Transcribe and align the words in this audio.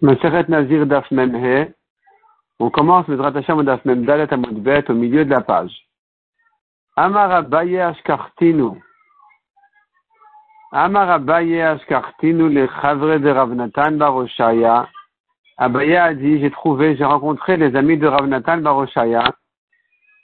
Nazir. 0.00 0.86
On 2.60 2.70
commence 2.70 3.06
le 3.08 4.32
Amudbet 4.32 4.90
au 4.90 4.94
milieu 4.94 5.24
de 5.24 5.30
la 5.30 5.40
page. 5.40 5.88
Amar 6.96 7.30
Abaye 7.30 7.78
Ashkartinu. 7.78 8.82
Amar 10.72 11.10
Abaye 11.10 11.62
Ashkartinu 11.62 12.48
le 12.48 12.66
Chavre 12.80 13.18
de 13.20 13.28
Ravnatan 13.28 13.92
Baroshaya. 13.92 14.88
Abaye 15.56 15.96
a 15.96 16.14
dit, 16.14 16.40
j'ai 16.40 16.50
trouvé, 16.50 16.96
j'ai 16.96 17.04
rencontré 17.04 17.56
les 17.56 17.76
amis 17.76 17.98
de 17.98 18.06
Ravnatan 18.08 18.58
Baroshaya. 18.58 19.32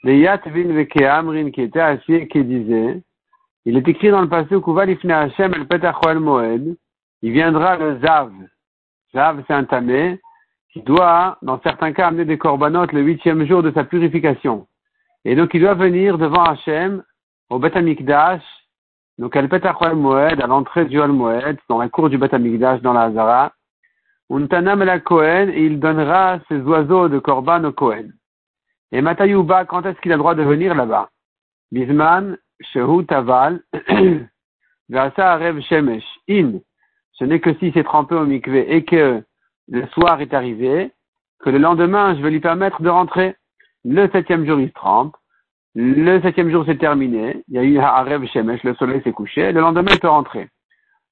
Les 0.03 0.19
Yatvin 0.19 0.73
Veke 0.73 1.01
Amrin 1.01 1.49
qui 1.51 1.61
étaient 1.61 1.79
assis 1.79 2.13
et 2.13 2.27
qui 2.27 2.43
disaient, 2.43 3.01
il 3.63 3.77
est 3.77 3.87
écrit 3.87 4.11
dans 4.11 4.21
le 4.21 4.29
passage 4.29 4.59
Kouval 4.59 4.89
Ifne 4.89 5.11
Hashem 5.11 5.53
El 5.53 6.19
Moed. 6.19 6.77
Il 7.21 7.31
viendra 7.31 7.77
le 7.77 7.99
Zav. 8.01 8.31
Zav, 9.15 9.43
c'est 9.47 9.53
un 9.53 9.63
tamé 9.63 10.19
qui 10.71 10.81
doit, 10.81 11.37
dans 11.41 11.59
certains 11.61 11.93
cas, 11.93 12.07
amener 12.07 12.25
des 12.25 12.37
corbanotes 12.37 12.91
le 12.91 13.01
huitième 13.01 13.45
jour 13.45 13.63
de 13.63 13.71
sa 13.71 13.85
purification. 13.85 14.67
Et 15.23 15.35
donc, 15.35 15.53
il 15.53 15.61
doit 15.61 15.73
venir 15.73 16.17
devant 16.17 16.43
Hachem, 16.43 17.01
au 17.49 17.57
Bet 17.57 17.77
Amikdash, 17.77 18.43
donc 19.17 19.35
al 19.37 19.47
Petachol 19.47 19.95
Moed, 19.95 20.41
à 20.41 20.47
l'entrée 20.47 20.85
du 20.85 20.99
Hol 20.99 21.13
Moed, 21.13 21.57
dans 21.69 21.77
la 21.77 21.87
cour 21.87 22.09
du 22.09 22.17
Bet 22.17 22.35
Amikdash, 22.35 22.81
dans 22.81 22.91
la 22.91 23.03
Hazara. 23.03 23.53
Untanam 24.29 24.83
la 24.83 24.99
Kohen, 24.99 25.49
et 25.49 25.63
il 25.63 25.79
donnera 25.79 26.39
ses 26.49 26.59
oiseaux 26.59 27.07
de 27.07 27.19
korban 27.19 27.63
au 27.63 27.71
Kohen. 27.71 28.11
Et 28.91 29.01
Matayuba, 29.01 29.65
quand 29.65 29.85
est-ce 29.85 29.99
qu'il 30.01 30.11
a 30.11 30.15
le 30.15 30.19
droit 30.19 30.35
de 30.35 30.43
venir 30.43 30.75
là-bas? 30.75 31.09
Bisman, 31.71 32.37
Shehu 32.59 33.05
Taval, 33.05 33.61
Vasa 34.89 35.33
Arev 35.33 35.61
Shemesh, 35.61 36.05
In. 36.29 36.59
Ce 37.15 37.23
n'est 37.23 37.39
que 37.39 37.53
s'il 37.55 37.73
s'est 37.73 37.83
trempé 37.83 38.15
au 38.15 38.25
mikvé 38.25 38.75
et 38.75 38.83
que 38.83 39.23
le 39.67 39.87
soir 39.87 40.21
est 40.21 40.33
arrivé, 40.33 40.91
que 41.39 41.49
le 41.49 41.57
lendemain, 41.57 42.15
je 42.15 42.21
vais 42.21 42.31
lui 42.31 42.39
permettre 42.39 42.81
de 42.81 42.89
rentrer. 42.89 43.35
Le 43.83 44.09
septième 44.11 44.45
jour, 44.45 44.59
il 44.59 44.69
se 44.69 44.73
trempe. 44.73 45.15
Le 45.75 46.21
septième 46.21 46.49
jour, 46.49 46.63
c'est 46.65 46.77
terminé. 46.77 47.43
Il 47.47 47.55
y 47.55 47.57
a 47.57 47.63
eu 47.63 47.77
Arev 47.77 48.25
Shemesh, 48.27 48.63
le 48.63 48.75
soleil 48.75 49.01
s'est 49.03 49.11
couché. 49.11 49.51
Le 49.51 49.61
lendemain, 49.61 49.91
il 49.91 49.99
peut 49.99 50.07
rentrer. 50.07 50.49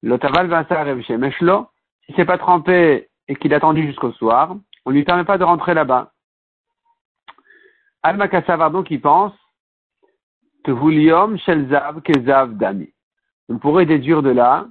Le 0.01 0.17
Taval 0.17 0.47
Vasa 0.47 0.79
Arev 0.79 1.01
Shemesh, 1.03 1.39
lo. 1.41 1.67
S'il 2.05 2.15
s'est 2.15 2.25
pas 2.25 2.37
trempé 2.37 3.09
et 3.27 3.35
qu'il 3.35 3.53
a 3.53 3.57
attendu 3.57 3.85
jusqu'au 3.85 4.11
soir, 4.13 4.55
on 4.85 4.91
ne 4.91 4.95
lui 4.95 5.03
permet 5.03 5.23
pas 5.23 5.37
de 5.37 5.43
rentrer 5.43 5.73
là-bas. 5.73 6.11
Alma 8.01 8.27
Kassavar, 8.27 8.71
donc, 8.71 8.91
il 8.91 8.99
pense 8.99 9.33
que 10.65 10.71
Shelzav 11.37 12.01
Kezav 12.01 12.57
Dami. 12.57 12.89
On 13.49 13.57
pourrait 13.57 13.85
déduire 13.85 14.21
de 14.21 14.29
là 14.29 14.67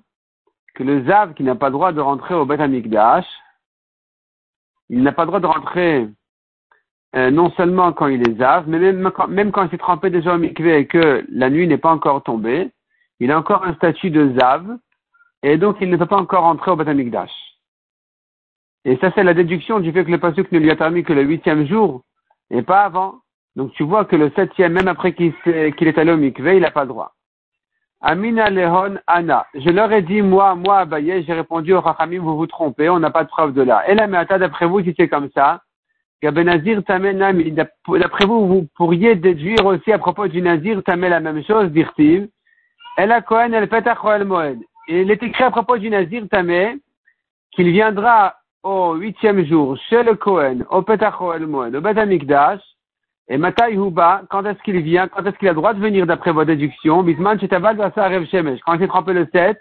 que 0.75 0.83
le 0.83 1.05
Zav 1.05 1.34
qui 1.34 1.42
n'a 1.42 1.55
pas 1.55 1.69
le 1.69 1.73
droit 1.73 1.92
de 1.92 2.01
rentrer 2.01 2.34
au 2.34 2.45
Beth 2.45 2.61
Amikdash, 2.61 3.27
il 4.89 5.03
n'a 5.03 5.12
pas 5.12 5.23
le 5.23 5.29
droit 5.29 5.41
de 5.41 5.47
rentrer 5.47 6.09
euh, 7.14 7.31
non 7.31 7.51
seulement 7.53 7.92
quand 7.92 8.06
il 8.06 8.27
est 8.27 8.39
Zav, 8.39 8.64
mais 8.69 8.79
même 8.79 9.11
quand, 9.11 9.29
même 9.29 9.53
quand 9.53 9.64
il 9.64 9.70
s'est 9.70 9.79
trempé 9.79 10.11
déjà 10.11 10.34
au 10.34 10.39
mikvé 10.39 10.79
et 10.79 10.87
que 10.87 11.25
la 11.31 11.51
nuit 11.51 11.69
n'est 11.69 11.79
pas 11.79 11.92
encore 11.92 12.23
tombée, 12.23 12.70
il 13.20 13.31
a 13.31 13.39
encore 13.39 13.64
un 13.64 13.75
statut 13.75 14.11
de 14.11 14.33
Zav, 14.39 14.79
et 15.42 15.59
donc 15.59 15.77
il 15.81 15.91
ne 15.91 15.97
peut 15.97 16.06
pas 16.06 16.17
encore 16.17 16.45
rentrer 16.45 16.70
au 16.70 16.77
Beth 16.77 16.89
Amikdash. 16.89 17.33
Et 18.84 18.97
ça, 18.97 19.12
c'est 19.14 19.23
la 19.23 19.34
déduction 19.34 19.79
du 19.79 19.92
fait 19.92 20.05
que 20.05 20.11
le 20.11 20.19
Pasuk 20.19 20.51
ne 20.51 20.59
lui 20.59 20.70
a 20.70 20.77
permis 20.77 21.05
que 21.05 21.12
le 21.12 21.23
huitième 21.23 21.67
jour, 21.67 22.03
et 22.51 22.62
pas 22.62 22.83
avant. 22.83 23.20
Donc 23.55 23.73
tu 23.73 23.84
vois 23.84 24.05
que 24.07 24.17
le 24.17 24.31
septième, 24.34 24.73
même 24.73 24.89
après 24.89 25.12
qu'il 25.14 25.34
qu 25.34 25.51
est 25.51 25.98
allé 25.98 26.12
au 26.12 26.17
mikvé, 26.17 26.57
il 26.57 26.62
n'a 26.62 26.70
pas 26.70 26.83
le 26.83 26.89
droit. 26.89 27.14
Amina 28.03 28.50
Lehon 28.50 28.98
Anna. 29.06 29.47
Je 29.55 29.70
leur 29.70 29.92
ai 29.92 30.03
dit, 30.03 30.22
moi, 30.22 30.56
moi, 30.56 30.78
Abaye, 30.78 31.25
j'ai 31.25 31.33
répondu 31.33 31.72
au 31.72 31.81
Rachamim, 31.81 32.20
vous 32.20 32.36
vous 32.36 32.48
trompez, 32.48 32.89
on 32.89 32.98
n'a 32.98 33.11
pas 33.11 33.22
de 33.22 33.28
preuve 33.28 33.55
de 33.55 33.62
là. 33.62 33.89
Et 33.89 33.95
la 33.95 34.08
Meata, 34.08 34.39
d'après 34.39 34.67
vous, 34.67 34.83
si 34.83 34.92
c'est 34.97 35.06
comme 35.08 35.31
ça, 35.33 35.62
d'après 36.20 36.42
vous, 38.27 38.48
vous 38.48 38.67
pourriez 38.77 39.14
déduire 39.14 39.64
aussi 39.64 39.92
à 39.92 39.98
propos 39.98 40.27
du 40.27 40.42
Nazir 40.42 40.83
Tamé 40.83 41.08
la 41.08 41.20
même 41.20 41.45
chose, 41.45 41.70
dire-t-il. 41.70 42.29
El 42.98 43.24
Kohen, 43.27 43.55
El 43.55 43.68
Petach 43.68 44.02
Moed. 44.02 44.58
Il 44.89 45.08
est 45.11 45.23
écrit 45.23 45.45
à 45.45 45.52
propos 45.52 45.79
du 45.79 45.89
Nazir 45.89 46.24
Tamé 46.29 46.79
qu'il 47.52 47.70
viendra 47.70 48.34
au 48.64 48.95
huitième 48.95 49.46
jour 49.46 49.79
chez 49.89 50.02
le 50.02 50.17
Kohen, 50.17 50.67
au 50.70 50.83
Petach 50.83 51.20
Moed, 51.20 51.77
au 51.77 51.80
Bet 51.80 51.95
et 53.28 53.38
Matai 53.38 53.72
Huba, 53.74 54.22
quand 54.30 54.44
est-ce 54.44 54.60
qu'il 54.62 54.80
vient, 54.80 55.08
quand 55.08 55.24
est-ce 55.24 55.36
qu'il 55.38 55.48
a 55.48 55.52
le 55.52 55.56
droit 55.56 55.74
de 55.74 55.80
venir 55.80 56.06
d'après 56.06 56.33
vos 56.33 56.44
déductions? 56.44 57.02
Bisman 57.02 57.40
Chetaval 57.40 57.77
Vasa 57.77 58.08
Rev 58.08 58.27
Shemesh, 58.27 58.60
quand 58.60 58.74
il 58.74 58.80
s'est 58.80 58.88
trempé 58.88 59.12
le 59.12 59.28
7, 59.33 59.58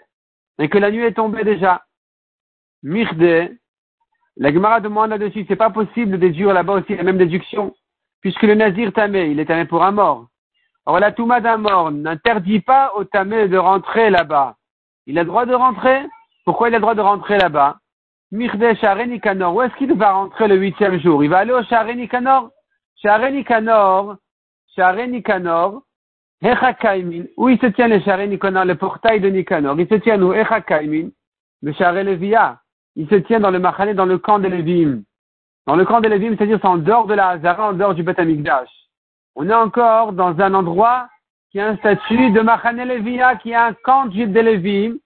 et 0.58 0.68
que 0.68 0.78
la 0.78 0.90
nuit 0.90 1.04
est 1.04 1.12
tombée 1.12 1.44
déjà. 1.44 1.82
Mirde, 2.82 3.50
la 4.36 4.52
Gemara 4.52 4.80
demande 4.80 5.10
là-dessus, 5.10 5.44
c'est 5.46 5.56
pas 5.56 5.70
possible 5.70 6.12
de 6.12 6.16
déduire 6.16 6.52
là-bas 6.52 6.74
aussi 6.74 6.96
la 6.96 7.04
même 7.04 7.18
déduction, 7.18 7.74
puisque 8.20 8.42
le 8.42 8.54
Nazir 8.54 8.92
Tamé, 8.92 9.30
il 9.30 9.38
est 9.38 9.46
tamé 9.46 9.64
pour 9.64 9.84
un 9.84 9.92
mort. 9.92 10.26
Or 10.84 10.98
la 10.98 11.12
Touma 11.12 11.40
d'un 11.40 11.58
mort 11.58 11.92
n'interdit 11.92 12.60
pas 12.60 12.92
au 12.96 13.04
Tamé 13.04 13.46
de 13.46 13.56
rentrer 13.56 14.10
là-bas. 14.10 14.56
Il 15.06 15.18
a 15.18 15.22
le 15.22 15.28
droit 15.28 15.46
de 15.46 15.54
rentrer? 15.54 16.04
Pourquoi 16.44 16.68
il 16.68 16.74
a 16.74 16.78
le 16.78 16.82
droit 16.82 16.94
de 16.94 17.00
rentrer 17.00 17.38
là-bas? 17.38 17.78
Mirde 18.32 18.74
Shareni 18.80 19.20
Kanor, 19.20 19.54
où 19.54 19.62
est-ce 19.62 19.74
qu'il 19.76 19.92
va 19.94 20.12
rentrer 20.12 20.48
le 20.48 20.56
huitième 20.56 20.98
jour? 21.00 21.22
Il 21.22 21.30
va 21.30 21.38
aller 21.38 21.52
au 21.52 21.62
Shareni 21.62 22.08
Kanor? 22.08 22.42
Share 22.42 22.61
Nikanor, 23.04 24.16
Nikanor. 25.08 25.82
Où 27.36 27.48
il 27.48 27.58
se 27.60 27.66
tient 27.66 27.88
le 27.88 28.00
Share 28.00 28.26
Nikanor, 28.26 28.64
le 28.64 28.74
portail 28.74 29.20
de 29.20 29.28
Nikanor 29.28 29.78
Il 29.78 29.88
se 29.88 29.94
tient 29.94 30.20
où? 30.20 30.32
Echakaimin, 30.32 31.10
le 31.62 31.72
Share 31.72 31.92
Levia. 31.92 32.58
Il 32.96 33.08
se 33.08 33.14
tient 33.14 33.40
dans 33.40 33.50
le 33.50 33.58
Machane, 33.58 33.94
dans 33.94 34.04
le 34.04 34.18
camp 34.18 34.38
de 34.38 34.48
Levim. 34.48 35.02
Dans 35.66 35.76
le 35.76 35.84
camp 35.84 36.00
de 36.00 36.08
Levim, 36.08 36.36
c'est-à-dire 36.36 36.58
c'est 36.60 36.68
en 36.68 36.76
dehors 36.76 37.06
de 37.06 37.14
la 37.14 37.28
Hazara, 37.30 37.68
en 37.68 37.72
dehors 37.72 37.94
du 37.94 38.02
Beth 38.02 38.18
Amikdash. 38.18 38.68
On 39.34 39.48
est 39.48 39.54
encore 39.54 40.12
dans 40.12 40.38
un 40.40 40.54
endroit 40.54 41.08
qui 41.50 41.60
a 41.60 41.68
un 41.68 41.76
statut 41.76 42.30
de 42.30 42.40
Machane 42.40 42.82
Levia, 42.82 43.36
qui 43.36 43.54
a 43.54 43.66
un 43.66 43.72
camp 43.72 44.06
de 44.06 44.40
Levim, 44.40 44.96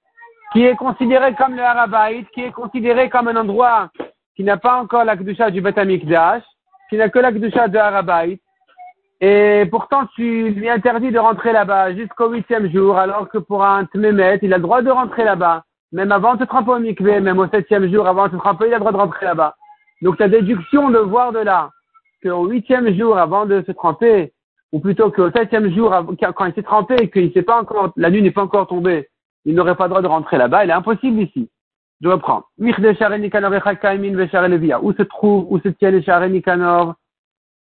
qui 0.53 0.65
est 0.65 0.77
considéré 0.77 1.35
comme 1.35 1.55
le 1.55 1.63
Harabait, 1.63 2.25
qui 2.33 2.43
est 2.43 2.53
considéré 2.53 3.11
comme 3.11 3.29
un 3.29 3.37
endroit 3.37 3.91
qui 4.37 4.45
n'a 4.45 4.57
pas 4.57 4.81
encore 4.81 5.05
la 5.05 5.17
Kedusha 5.17 5.51
du 5.51 5.61
Beth 5.61 5.79
Amikdash 5.79 6.43
qui 6.89 6.97
n'a 6.97 7.09
que 7.09 7.19
la 7.19 7.33
Kedusha 7.33 7.69
de 7.69 7.79
Harabait, 7.79 8.39
et 9.21 9.65
pourtant 9.71 10.07
tu 10.15 10.51
lui 10.51 10.69
interdis 10.69 11.11
de 11.11 11.19
rentrer 11.19 11.53
là-bas 11.53 11.95
jusqu'au 11.95 12.31
huitième 12.31 12.71
jour, 12.71 12.99
alors 12.99 13.29
que 13.29 13.39
pour 13.39 13.65
un 13.65 13.87
Tmemet, 13.87 14.39
il 14.43 14.53
a 14.53 14.59
le 14.59 14.63
droit 14.63 14.83
de 14.83 14.91
rentrer 14.91 15.25
là-bas, 15.25 15.65
même 15.93 16.13
avant 16.13 16.35
de 16.35 16.41
se 16.41 16.45
tremper 16.45 16.73
au 16.73 16.79
mikvé, 16.79 17.21
même 17.21 17.39
au 17.39 17.49
septième 17.49 17.91
jour, 17.91 18.07
avant 18.07 18.27
de 18.27 18.33
se 18.33 18.37
tremper, 18.37 18.67
il 18.69 18.75
a 18.75 18.77
le 18.77 18.81
droit 18.81 18.93
de 18.93 18.99
rentrer 18.99 19.25
là-bas. 19.25 19.55
Donc 20.03 20.19
ta 20.19 20.29
déduction 20.29 20.91
de 20.91 20.99
voir 20.99 21.33
de 21.33 21.39
là, 21.39 21.71
qu'au 22.23 22.47
huitième 22.47 22.95
jour, 22.95 23.17
avant 23.17 23.47
de 23.47 23.65
se 23.67 23.73
tremper, 23.73 24.33
ou 24.73 24.81
plutôt 24.81 25.11
qu'au 25.11 25.31
septième 25.31 25.75
jour, 25.75 25.95
quand 26.35 26.45
il 26.45 26.55
s'est 26.55 26.63
trempé 26.63 26.97
et 27.01 27.09
que 27.09 27.33
sait 27.33 27.43
pas 27.43 27.61
encore, 27.61 27.93
la 27.97 28.11
nuit 28.11 28.21
n'est 28.21 28.31
pas 28.31 28.43
encore 28.43 28.67
tombée, 28.67 29.09
il 29.47 29.55
n'aurait 29.55 29.77
pas 29.77 29.85
le 29.85 29.91
droit 29.91 30.03
de 30.03 30.09
rentrer 30.09 30.37
là-bas, 30.37 30.65
elle 30.65 30.71
est 30.71 30.75
impossible 30.75 31.23
ici. 31.23 31.49
Je 32.03 32.09
reprends. 32.09 32.45
Où 32.59 32.69
se 34.93 35.03
trouve, 35.03 35.47
où 35.51 35.59
se 35.61 35.69
tient 35.69 35.91
les 35.91 36.03
Share 36.03 36.29
Nikanor? 36.29 36.95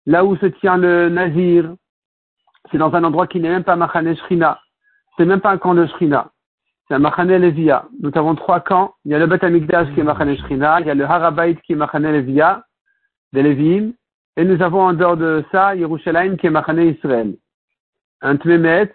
Là 0.07 0.25
où 0.25 0.35
se 0.37 0.45
tient 0.47 0.77
le 0.77 1.09
Nazir, 1.09 1.73
c'est 2.71 2.77
dans 2.77 2.93
un 2.93 3.03
endroit 3.03 3.27
qui 3.27 3.39
n'est 3.39 3.49
même 3.49 3.63
pas 3.63 3.75
Machane 3.75 4.15
Shrina. 4.15 4.59
C'est 5.17 5.25
même 5.25 5.41
pas 5.41 5.51
un 5.51 5.57
camp 5.57 5.73
de 5.75 5.85
Shrina. 5.87 6.31
C'est 6.87 6.93
un 6.95 6.99
Machane 6.99 7.35
Levia. 7.35 7.85
Nous 8.01 8.11
avons 8.15 8.35
trois 8.35 8.59
camps. 8.59 8.93
Il 9.05 9.11
y 9.11 9.15
a 9.15 9.19
le 9.19 9.27
Bet 9.27 9.43
Amikdash 9.43 9.91
qui 9.93 9.99
est 9.99 10.03
Machane 10.03 10.35
Shrina. 10.37 10.79
Il 10.81 10.87
y 10.87 10.91
a 10.91 10.95
le 10.95 11.05
Harabait 11.05 11.55
qui 11.55 11.73
est 11.73 11.75
Machane 11.75 12.11
Levia, 12.11 12.63
des 13.33 13.41
Levim. 13.43 13.93
Et 14.37 14.43
nous 14.43 14.61
avons 14.61 14.81
en 14.81 14.93
dehors 14.93 15.17
de 15.17 15.43
ça, 15.51 15.75
Yerushalayim 15.75 16.37
qui 16.37 16.47
est 16.47 16.51
Machane 16.51 16.79
Israël. 16.81 17.35
Un 18.21 18.37
Tmemet, 18.37 18.93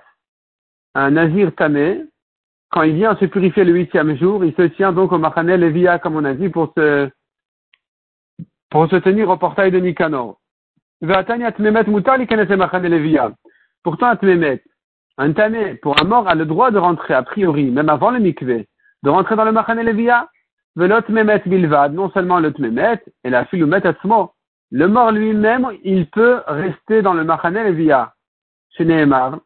un 0.95 1.13
Nazir 1.13 1.55
Tamé, 1.55 2.05
quand 2.71 2.83
il 2.83 2.95
vient 2.95 3.17
se 3.17 3.25
purifier 3.25 3.65
le 3.65 3.73
huitième 3.73 4.17
jour, 4.17 4.45
il 4.45 4.55
se 4.55 4.63
tient 4.63 4.93
donc 4.93 5.13
au 5.13 5.19
Machane 5.19 5.55
Levia, 5.55 5.99
comme 5.99 6.17
on 6.17 6.25
a 6.25 6.35
dit, 6.35 6.49
pour 6.49 6.73
se, 6.77 7.11
pour 8.71 8.89
se 8.89 8.97
tenir 8.97 9.29
au 9.29 9.37
portail 9.37 9.73
de 9.73 9.79
Nicanor. 9.79 10.39
Pourtant, 13.83 14.07
un 14.07 14.17
Tmemet, 14.17 14.63
un 15.19 15.33
Tamé, 15.33 15.75
pour 15.77 16.01
un 16.01 16.05
mort, 16.05 16.29
a 16.29 16.35
le 16.35 16.47
droit 16.47 16.71
de 16.71 16.79
rentrer, 16.79 17.15
a 17.15 17.23
priori, 17.23 17.71
même 17.71 17.89
avant 17.89 18.11
le 18.11 18.21
mikvé, 18.21 18.69
de 19.03 19.11
rentrer 19.11 19.35
dans 19.35 19.45
le 19.45 19.53
Machane 19.53 19.83
Levia. 19.83 20.29
Velot 20.77 21.01
Tmemet 21.01 21.43
Bilvad, 21.47 21.93
non 21.93 22.11
seulement 22.11 22.39
le 22.39 22.53
Tmemet, 22.53 23.03
et 23.25 23.31
la 23.31 23.45
Filoumet 23.47 23.85
Atzmo, 23.85 24.33
le 24.71 24.87
mort 24.87 25.11
lui-même, 25.11 25.67
il 25.83 26.09
peut 26.09 26.43
rester 26.47 27.03
dans 27.03 27.15
le 27.15 27.25
Machane 27.25 27.55
Levia. 27.55 28.15
Chez 28.77 28.85
Nehemar, 28.85 29.41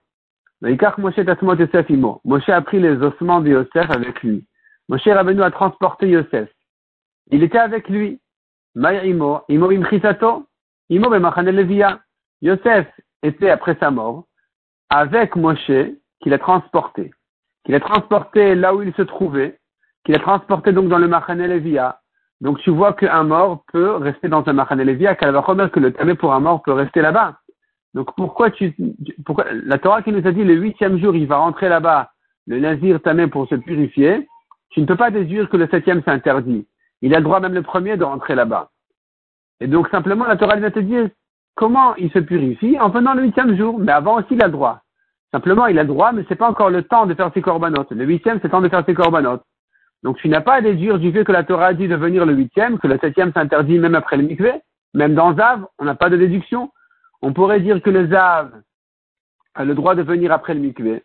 Moshe 2.25 2.49
a 2.49 2.63
pris 2.63 2.81
les 2.81 2.97
ossements 3.03 3.41
de 3.41 3.51
Yosef 3.51 3.91
avec 3.91 4.23
lui. 4.23 4.47
Moshe 4.89 5.07
Rabbeinu 5.07 5.43
a 5.43 5.51
transporté 5.51 6.09
Yosef. 6.09 6.49
Il 7.31 7.43
était 7.43 7.59
avec 7.59 7.89
lui. 7.89 8.21
Levia. 11.53 12.01
Yosef 12.41 12.87
était 13.23 13.51
après 13.51 13.77
sa 13.79 13.91
mort 13.91 14.25
avec 14.89 15.37
Moshe 15.37 15.71
qu'il 16.21 16.33
a 16.33 16.39
transporté. 16.39 17.11
Qu'il 17.65 17.75
a 17.75 17.81
transporté 17.81 18.55
là 18.55 18.75
où 18.75 18.83
il 18.83 18.95
se 18.95 19.03
trouvait, 19.03 19.59
qu'il 20.05 20.15
a 20.15 20.19
transporté 20.19 20.73
donc 20.73 20.89
dans 20.89 20.99
le 20.99 21.09
Machane 21.09 21.45
Levia, 21.47 22.01
Donc 22.41 22.59
tu 22.61 22.71
vois 22.71 22.93
qu'un 22.93 23.25
mort 23.25 23.65
peut 23.73 23.97
rester 23.97 24.29
dans 24.29 24.47
un 24.47 24.53
Machane 24.53 24.83
Lévia, 24.83 25.15
qu'elle 25.15 25.33
va 25.33 25.41
remettre 25.41 25.73
que 25.73 25.81
le 25.81 25.93
tamé 25.93 26.15
pour 26.15 26.33
un 26.35 26.41
mort 26.41 26.63
peut 26.63 26.73
rester 26.73 27.01
là-bas. 27.01 27.39
Donc 27.95 28.15
pourquoi 28.17 28.51
tu, 28.51 28.75
la 29.65 29.79
Torah 29.79 30.03
qui 30.03 30.13
nous 30.13 30.27
a 30.27 30.33
dit 30.33 30.43
le 30.43 30.55
huitième 30.55 30.99
jour, 30.99 31.15
il 31.15 31.27
va 31.27 31.37
rentrer 31.37 31.69
là-bas, 31.69 32.11
le 32.47 32.59
Nazir 32.59 33.01
tamé 33.01 33.29
pour 33.29 33.49
se 33.49 33.55
purifier, 33.55 34.29
tu 34.71 34.81
ne 34.81 34.87
peux 34.87 34.97
pas 34.97 35.13
déduire 35.13 35.49
que 35.49 35.57
le 35.57 35.69
septième 35.69 36.03
c'est 36.05 36.11
interdit. 36.11 36.67
Il 37.03 37.15
a 37.15 37.19
le 37.19 37.25
droit 37.25 37.41
même 37.41 37.55
le 37.55 37.63
premier 37.63 37.97
de 37.97 38.05
rentrer 38.05 38.35
là-bas. 38.35 38.71
Et 39.61 39.69
donc 39.69 39.89
simplement 39.91 40.27
la 40.27 40.37
Torah 40.37 40.57
va 40.57 40.71
te 40.73 40.81
dire 40.81 41.09
comment 41.55 41.95
il 41.95 42.11
se 42.11 42.19
purifie 42.19 42.79
en 42.81 42.89
venant 42.89 43.15
le 43.15 43.23
huitième 43.23 43.57
jour, 43.57 43.79
mais 43.79 43.93
avant 43.93 44.19
aussi 44.19 44.35
il 44.35 44.43
a 44.43 44.47
le 44.47 44.53
droit. 44.53 44.81
Simplement 45.31 45.67
il 45.67 45.79
a 45.79 45.83
le 45.83 45.89
droit, 45.89 46.11
mais 46.11 46.25
c'est 46.29 46.35
pas 46.35 46.51
encore 46.51 46.71
le 46.71 46.83
temps 46.83 47.07
de 47.07 47.15
faire 47.15 47.31
ses 47.33 47.43
corbanotes. 47.43 47.93
Le 47.93 48.05
huitième 48.05 48.39
c'est 48.39 48.49
le 48.49 48.51
temps 48.51 48.61
de 48.61 48.69
faire 48.69 48.85
ses 48.85 48.95
corbanotes. 48.95 49.45
Donc 50.03 50.17
tu 50.19 50.29
n'as 50.29 50.41
pas 50.41 50.55
à 50.55 50.61
déduire 50.61 50.99
du 50.99 51.13
fait 51.13 51.25
que 51.25 51.33
la 51.33 51.45
Torah 51.45 51.67
a 51.67 51.75
dit 51.75 51.87
de 51.87 51.95
venir 51.95 52.27
le 52.27 52.35
huitième, 52.35 52.79
que 52.79 52.89
le 52.89 52.99
septième 52.99 53.33
s'interdit 53.33 53.79
même 53.79 53.95
après 53.95 54.17
le 54.17 54.25
mikvé. 54.25 54.53
Même 54.95 55.15
dans 55.15 55.35
Zav, 55.35 55.65
on 55.79 55.85
n'a 55.85 55.95
pas 55.95 56.11
de 56.11 56.17
déduction. 56.17 56.71
On 57.25 57.33
pourrait 57.33 57.61
dire 57.61 57.81
que 57.81 57.89
le 57.89 58.07
Zav 58.09 58.53
a 59.55 59.65
le 59.65 59.75
droit 59.75 59.95
de 59.95 60.03
venir 60.03 60.31
après 60.31 60.53
le 60.53 60.61
mikvé. 60.61 61.03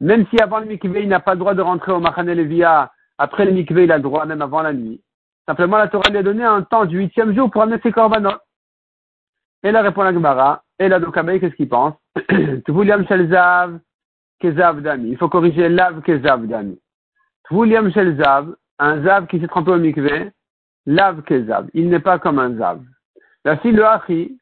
Même 0.00 0.26
si 0.30 0.40
avant 0.40 0.60
le 0.60 0.64
mikvé, 0.64 1.02
il 1.02 1.08
n'a 1.10 1.20
pas 1.20 1.34
le 1.34 1.40
droit 1.40 1.52
de 1.52 1.60
rentrer 1.60 1.92
au 1.92 2.00
Machane 2.00 2.32
Levia, 2.32 2.90
après 3.18 3.44
le 3.44 3.52
mikvé, 3.52 3.84
il 3.84 3.92
a 3.92 3.98
le 3.98 4.02
droit 4.02 4.24
même 4.24 4.40
avant 4.40 4.62
la 4.62 4.72
nuit. 4.72 5.02
Simplement, 5.44 5.76
la 5.76 5.88
Torah 5.88 6.08
lui 6.08 6.16
a 6.16 6.22
donné 6.22 6.42
un 6.42 6.62
temps 6.62 6.86
du 6.86 6.96
huitième 6.96 7.34
jour 7.34 7.50
pour 7.50 7.60
amener 7.60 7.78
ses 7.82 7.92
corbanotes. 7.92 8.40
Et 9.62 9.70
là 9.70 9.82
répond 9.82 10.02
la 10.02 10.14
Gemara. 10.14 10.62
Et 10.78 10.88
là, 10.88 11.00
donc, 11.00 11.14
qu'est-ce 11.14 11.54
qu'il 11.54 11.68
pense? 11.68 11.94
Tvuliam 12.64 13.06
shel 13.06 13.28
Zav, 13.28 13.78
kezav 14.40 14.80
dami. 14.80 15.10
Il 15.10 15.18
faut 15.18 15.28
corriger 15.28 15.68
lav 15.68 16.00
kezav 16.00 16.46
dami. 16.46 16.80
Shel 17.50 18.16
Zav, 18.16 18.54
un 18.78 19.02
Zav 19.02 19.26
qui 19.26 19.38
s'est 19.38 19.48
trempé 19.48 19.72
au 19.72 19.76
mikvé, 19.76 20.30
Lav 20.86 21.20
Kezav. 21.24 21.68
Il 21.74 21.90
n'est 21.90 22.00
pas 22.00 22.18
comme 22.18 22.38
un 22.38 22.56
Zav. 22.56 22.80
La 23.44 23.58
fille 23.58 23.74
de 23.74 23.82
Hachi, 23.82 24.38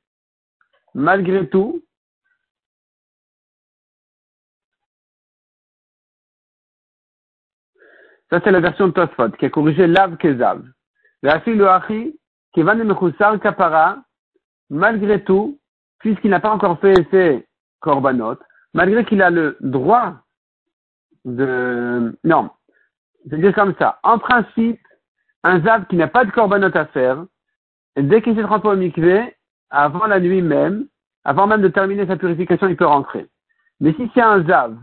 malgré 0.96 1.46
tout, 1.48 1.82
ça 8.30 8.40
c'est 8.42 8.50
la 8.50 8.60
version 8.60 8.88
de 8.88 8.92
Tosfot, 8.92 9.30
qui 9.32 9.44
a 9.44 9.50
corrigé 9.50 9.86
Lav 9.86 10.16
Kezav. 10.16 10.64
Kapara, 13.42 13.98
malgré 14.70 15.22
tout, 15.22 15.60
puisqu'il 15.98 16.30
n'a 16.30 16.40
pas 16.40 16.50
encore 16.50 16.80
fait 16.80 16.94
ses 17.10 17.46
korbanot, 17.80 18.38
malgré 18.72 19.04
qu'il 19.04 19.20
a 19.20 19.28
le 19.28 19.58
droit 19.60 20.14
de, 21.26 22.18
non, 22.24 22.50
c'est 23.28 23.38
dire 23.38 23.54
comme 23.54 23.74
ça. 23.78 24.00
En 24.02 24.18
principe, 24.18 24.80
un 25.42 25.60
Zav 25.60 25.86
qui 25.88 25.96
n'a 25.96 26.08
pas 26.08 26.24
de 26.24 26.30
korbanot 26.30 26.74
à 26.74 26.86
faire, 26.86 27.26
dès 27.96 28.22
qu'il 28.22 28.34
s'est 28.34 28.42
trempé 28.42 28.68
au 28.68 28.76
mikvé, 28.76 29.35
avant 29.70 30.06
la 30.06 30.20
nuit 30.20 30.42
même, 30.42 30.86
avant 31.24 31.46
même 31.46 31.62
de 31.62 31.68
terminer 31.68 32.06
sa 32.06 32.16
purification, 32.16 32.68
il 32.68 32.76
peut 32.76 32.86
rentrer. 32.86 33.26
Mais 33.80 33.92
si 33.94 34.10
c'est 34.14 34.22
un 34.22 34.44
Zav 34.44 34.76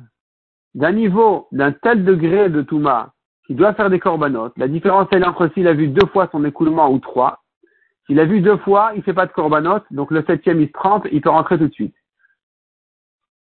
d'un 0.75 0.91
niveau, 0.91 1.47
d'un 1.51 1.71
tel 1.71 2.03
degré 2.03 2.49
de 2.49 2.61
Touma, 2.61 3.13
qui 3.47 3.55
doit 3.55 3.73
faire 3.73 3.89
des 3.89 3.99
korbanot, 3.99 4.51
la 4.57 4.67
différence 4.67 5.07
est 5.11 5.23
entre 5.23 5.49
s'il 5.49 5.67
a 5.67 5.73
vu 5.73 5.87
deux 5.87 6.05
fois 6.07 6.29
son 6.31 6.43
écoulement 6.45 6.89
ou 6.91 6.99
trois. 6.99 7.43
S'il 8.05 8.19
a 8.19 8.25
vu 8.25 8.41
deux 8.41 8.57
fois, 8.57 8.91
il 8.95 9.03
fait 9.03 9.13
pas 9.13 9.25
de 9.25 9.31
korbanot, 9.31 9.79
donc 9.91 10.11
le 10.11 10.23
septième 10.25 10.59
il 10.61 10.67
se 10.67 10.73
trempe, 10.73 11.07
il 11.11 11.21
peut 11.21 11.29
rentrer 11.29 11.57
tout 11.57 11.67
de 11.67 11.73
suite. 11.73 11.95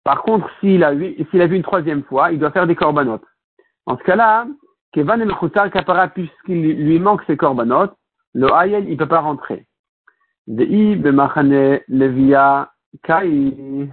Par 0.04 0.22
contre, 0.22 0.48
s'il 0.58 0.82
a, 0.84 0.94
vu, 0.94 1.14
une 1.32 1.62
troisième 1.62 2.02
fois, 2.02 2.32
il 2.32 2.38
doit 2.38 2.50
faire 2.50 2.66
des 2.66 2.74
korbanot. 2.74 3.20
En 3.86 3.96
ce 3.98 4.02
cas-là, 4.04 4.46
Kevan 4.92 5.20
el 5.20 5.34
kapara, 5.70 6.08
puisqu'il 6.08 6.62
lui 6.62 6.98
manque 6.98 7.22
ses 7.26 7.36
korbanot, 7.36 7.92
le 8.34 8.48
ayel, 8.54 8.88
il 8.88 8.96
peut 8.96 9.06
pas 9.06 9.20
rentrer. 9.20 9.67
Levia 11.88 12.70
kai. 13.02 13.90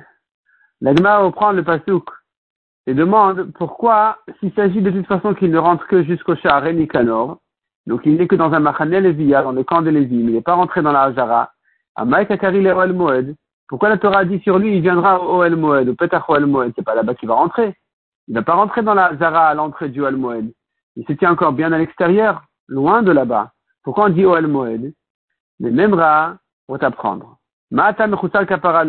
L'agma 0.81 1.17
reprend 1.19 1.51
le 1.51 1.63
pasouk 1.63 2.09
et 2.87 2.93
demande 2.93 3.51
pourquoi, 3.53 4.17
s'il 4.39 4.53
s'agit 4.53 4.81
de 4.81 4.91
toute 4.91 5.07
façon 5.07 5.33
qu'il 5.33 5.51
ne 5.51 5.57
rentre 5.57 5.87
que 5.87 6.03
jusqu'au 6.03 6.35
Shahare 6.35 6.73
Nikanor, 6.73 7.39
donc 7.87 8.01
il 8.05 8.15
n'est 8.15 8.27
que 8.27 8.35
dans 8.35 8.53
un 8.53 8.59
Machane 8.59 8.89
Levia, 8.89 9.43
dans 9.43 9.51
le 9.51 9.63
camp 9.63 9.81
de 9.81 9.89
Lévi, 9.89 10.17
mais 10.23 10.31
il 10.31 10.35
n'est 10.35 10.41
pas 10.41 10.55
rentré 10.55 10.81
dans 10.81 10.91
la 10.91 11.03
Hajara, 11.03 11.51
à 11.95 12.03
Akari 12.03 12.61
le 12.61 13.35
pourquoi 13.67 13.89
la 13.89 13.97
Torah 13.97 14.25
dit 14.25 14.39
sur 14.41 14.59
lui, 14.59 14.75
il 14.75 14.81
viendra 14.81 15.19
au 15.19 15.37
Oel 15.39 15.55
Moed, 15.55 15.89
au 15.89 15.95
Petach 15.95 16.29
Oel 16.29 16.45
Moed, 16.45 16.73
c'est 16.75 16.85
pas 16.85 16.93
là-bas 16.93 17.15
qu'il 17.15 17.27
va 17.27 17.33
rentrer. 17.33 17.75
Il 18.27 18.35
ne 18.35 18.39
va 18.39 18.43
pas 18.43 18.53
rentrer 18.53 18.83
dans 18.83 18.93
la 18.93 19.05
Hajara 19.05 19.47
à 19.47 19.53
l'entrée 19.55 19.89
du 19.89 20.01
Oel 20.01 20.17
Moed. 20.17 20.51
Il 20.95 21.05
se 21.05 21.13
tient 21.13 21.31
encore 21.31 21.53
bien 21.53 21.71
à 21.71 21.77
l'extérieur, 21.79 22.43
loin 22.67 23.01
de 23.01 23.11
là-bas. 23.11 23.53
Pourquoi 23.83 24.05
on 24.05 24.09
dit 24.09 24.25
Oel 24.25 24.47
Moed? 24.47 24.93
Les 25.59 25.71
mêmes 25.71 25.95
rats 25.95 26.37
vont 26.67 26.77
t'apprendre. 26.77 27.37
Kapara 28.47 28.83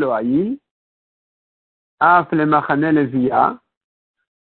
af 1.99 2.27
le 2.33 2.47
machane 2.47 2.93
levia, 2.93 3.59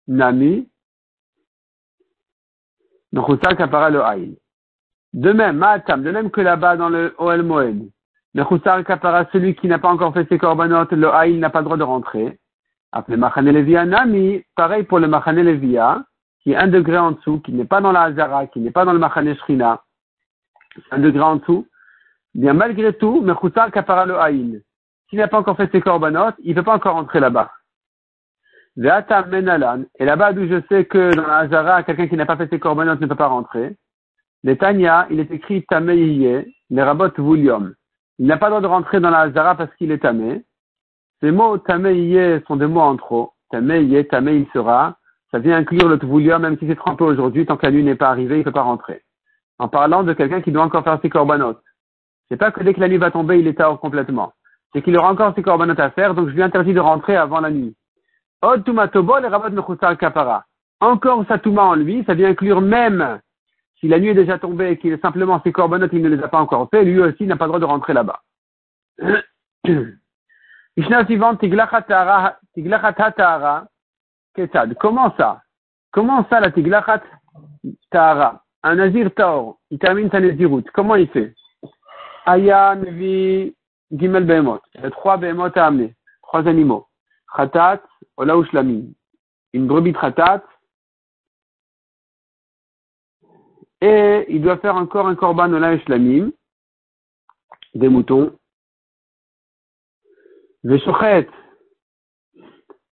nami, 0.06 0.68
kapara 3.56 3.90
De 5.12 5.32
même, 5.32 5.56
ma'atam, 5.56 6.02
de 6.02 6.10
même 6.10 6.30
que 6.30 6.40
là-bas 6.40 6.76
dans 6.76 6.88
le 6.88 7.14
Oel 7.18 7.42
Moed, 7.42 7.90
kapara, 8.86 9.24
celui 9.32 9.54
qui 9.54 9.68
n'a 9.68 9.78
pas 9.78 9.88
encore 9.88 10.12
fait 10.12 10.28
ses 10.28 10.38
corbanotes, 10.38 10.92
le 10.92 11.08
haïl 11.08 11.40
n'a 11.40 11.50
pas 11.50 11.60
le 11.60 11.64
droit 11.64 11.76
de 11.76 11.82
rentrer. 11.82 12.38
Af 12.92 13.08
le 13.08 13.16
machane 13.16 13.50
levia, 13.50 13.86
nami, 13.86 14.44
pareil 14.54 14.84
pour 14.84 14.98
le 14.98 15.08
machane 15.08 15.40
levia, 15.40 16.04
qui 16.42 16.52
est 16.52 16.56
un 16.56 16.68
degré 16.68 16.98
en 16.98 17.12
dessous, 17.12 17.40
qui 17.40 17.52
n'est 17.52 17.64
pas 17.64 17.80
dans 17.80 17.92
la 17.92 18.02
Hazara, 18.02 18.46
qui 18.46 18.60
n'est 18.60 18.70
pas 18.70 18.84
dans 18.84 18.92
le 18.92 18.98
Machane 18.98 19.34
Shrina, 19.36 19.82
un 20.90 20.98
degré 20.98 21.22
en 21.22 21.36
dessous, 21.36 21.66
bien 22.34 22.52
malgré 22.52 22.92
tout, 22.92 23.20
Mechoutar 23.22 23.70
Kapara 23.70 24.06
le 24.06 24.18
Haïn. 24.18 24.60
S'il 25.08 25.18
n'a 25.18 25.28
pas 25.28 25.38
encore 25.38 25.56
fait 25.56 25.70
ses 25.72 25.80
korbanot, 25.80 26.32
il 26.42 26.50
ne 26.50 26.54
peut 26.54 26.64
pas 26.64 26.76
encore 26.76 26.96
entrer 26.96 27.20
là-bas. 27.20 27.50
Menalan, 28.76 29.84
et 29.98 30.04
là-bas 30.04 30.32
d'où 30.32 30.46
je 30.46 30.60
sais 30.68 30.84
que 30.84 31.14
dans 31.14 31.26
la 31.26 31.38
Hazara, 31.38 31.82
quelqu'un 31.82 32.06
qui 32.06 32.16
n'a 32.16 32.26
pas 32.26 32.36
fait 32.36 32.48
ses 32.48 32.60
korbanot 32.60 32.94
ne 32.94 33.06
peut 33.06 33.14
pas 33.14 33.26
rentrer. 33.26 33.76
Les 34.42 34.56
Tanya, 34.56 35.06
il 35.10 35.20
est 35.20 35.30
écrit 35.30 35.64
Tameiye, 35.66 36.54
les 36.70 36.82
Rabot 36.82 37.10
Vulium. 37.18 37.74
Il 38.18 38.26
n'a 38.26 38.36
pas 38.36 38.46
le 38.46 38.52
droit 38.52 38.60
de 38.60 38.66
rentrer 38.66 39.00
dans 39.00 39.10
la 39.10 39.20
Hazara 39.20 39.56
parce 39.56 39.74
qu'il 39.74 39.90
est 39.90 39.98
Tamé. 39.98 40.44
Ces 41.20 41.30
mots 41.30 41.58
Tameiye 41.58 42.40
sont 42.46 42.56
des 42.56 42.66
mots 42.66 42.80
en 42.80 42.96
trop. 42.96 43.32
Tameiye, 43.50 44.06
Tamé 44.06 44.36
il 44.36 44.46
sera. 44.52 44.96
Ça 45.30 45.38
vient 45.38 45.56
inclure 45.56 45.88
le 45.88 45.98
Tvoulia, 45.98 46.38
même 46.38 46.58
si 46.58 46.66
c'est 46.66 46.76
trempé 46.76 47.04
aujourd'hui, 47.04 47.46
tant 47.46 47.56
que 47.56 47.66
la 47.66 47.72
n'est 47.72 47.94
pas 47.94 48.08
arrivée, 48.08 48.36
il 48.36 48.38
ne 48.38 48.44
peut 48.44 48.52
pas 48.52 48.62
rentrer. 48.62 49.02
En 49.58 49.68
parlant 49.68 50.02
de 50.02 50.12
quelqu'un 50.12 50.40
qui 50.40 50.52
doit 50.52 50.64
encore 50.64 50.84
faire 50.84 50.98
ses 51.02 51.10
corbanotes. 51.10 51.62
C'est 52.30 52.36
pas 52.36 52.52
que 52.52 52.62
dès 52.62 52.74
que 52.74 52.80
la 52.80 52.88
nuit 52.88 52.98
va 52.98 53.10
tomber, 53.10 53.40
il 53.40 53.46
est 53.48 53.60
hors 53.60 53.80
complètement. 53.80 54.32
C'est 54.72 54.82
qu'il 54.82 54.96
aura 54.96 55.10
encore 55.10 55.34
ses 55.34 55.42
corbanotes 55.42 55.80
à 55.80 55.90
faire, 55.90 56.14
donc 56.14 56.28
je 56.28 56.34
lui 56.34 56.42
interdis 56.42 56.72
de 56.72 56.80
rentrer 56.80 57.16
avant 57.16 57.40
la 57.40 57.50
nuit. 57.50 57.74
Encore 60.80 61.24
sa 61.26 61.38
Touma 61.38 61.62
en 61.62 61.74
lui, 61.74 62.04
ça 62.06 62.14
vient 62.14 62.30
inclure 62.30 62.60
même 62.60 63.20
si 63.80 63.88
la 63.88 63.98
nuit 63.98 64.10
est 64.10 64.14
déjà 64.14 64.38
tombée 64.38 64.70
et 64.70 64.78
qu'il 64.78 64.92
est 64.92 65.02
simplement 65.02 65.40
ses 65.42 65.52
corbanotes, 65.52 65.92
il 65.92 66.02
ne 66.02 66.08
les 66.08 66.22
a 66.22 66.28
pas 66.28 66.38
encore 66.38 66.68
fait, 66.70 66.84
lui 66.84 67.00
aussi 67.00 67.26
n'a 67.26 67.36
pas 67.36 67.46
le 67.46 67.50
droit 67.50 67.60
de 67.60 67.64
rentrer 67.64 67.94
là-bas. 67.94 68.20
Mishnah 70.76 71.04
suivante, 71.06 71.40
Tiglachat 71.40 71.86
Comment 74.78 75.14
ça? 75.16 75.42
Comment 75.90 76.26
ça 76.30 76.40
la 76.40 76.52
Tiglachat 76.52 77.02
Tahara 77.90 78.42
Un 78.62 78.76
Nazir 78.76 79.12
Taor, 79.14 79.58
il 79.70 79.78
termine 79.78 80.10
sa 80.10 80.20
Nazirut. 80.20 80.64
Comment 80.72 80.94
il 80.94 81.08
fait? 81.08 81.34
Aya, 82.26 82.74
Nevi, 82.76 83.54
Gimel 83.92 84.24
Behemot. 84.24 84.60
Il 84.74 84.82
y 84.82 84.84
a 84.84 84.90
trois 84.90 85.16
Behemot 85.16 85.56
à 85.56 85.66
amener, 85.66 85.94
trois 86.22 86.46
animaux. 86.46 86.86
Khatat, 87.34 87.82
Ola 88.16 88.34
Shlamim. 88.44 88.92
Une 89.52 89.66
brebis 89.66 89.92
Khatat. 89.92 90.44
Et 93.80 94.26
il 94.28 94.42
doit 94.42 94.58
faire 94.58 94.76
encore 94.76 95.06
un 95.06 95.14
Korban 95.14 95.52
Ola 95.52 95.78
Shlamim. 95.80 96.30
Des 97.74 97.88
moutons. 97.88 98.36
Veshochet. 100.64 101.28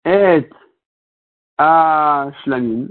Et 0.06 0.50
à 1.58 2.32
Shlamim. 2.44 2.90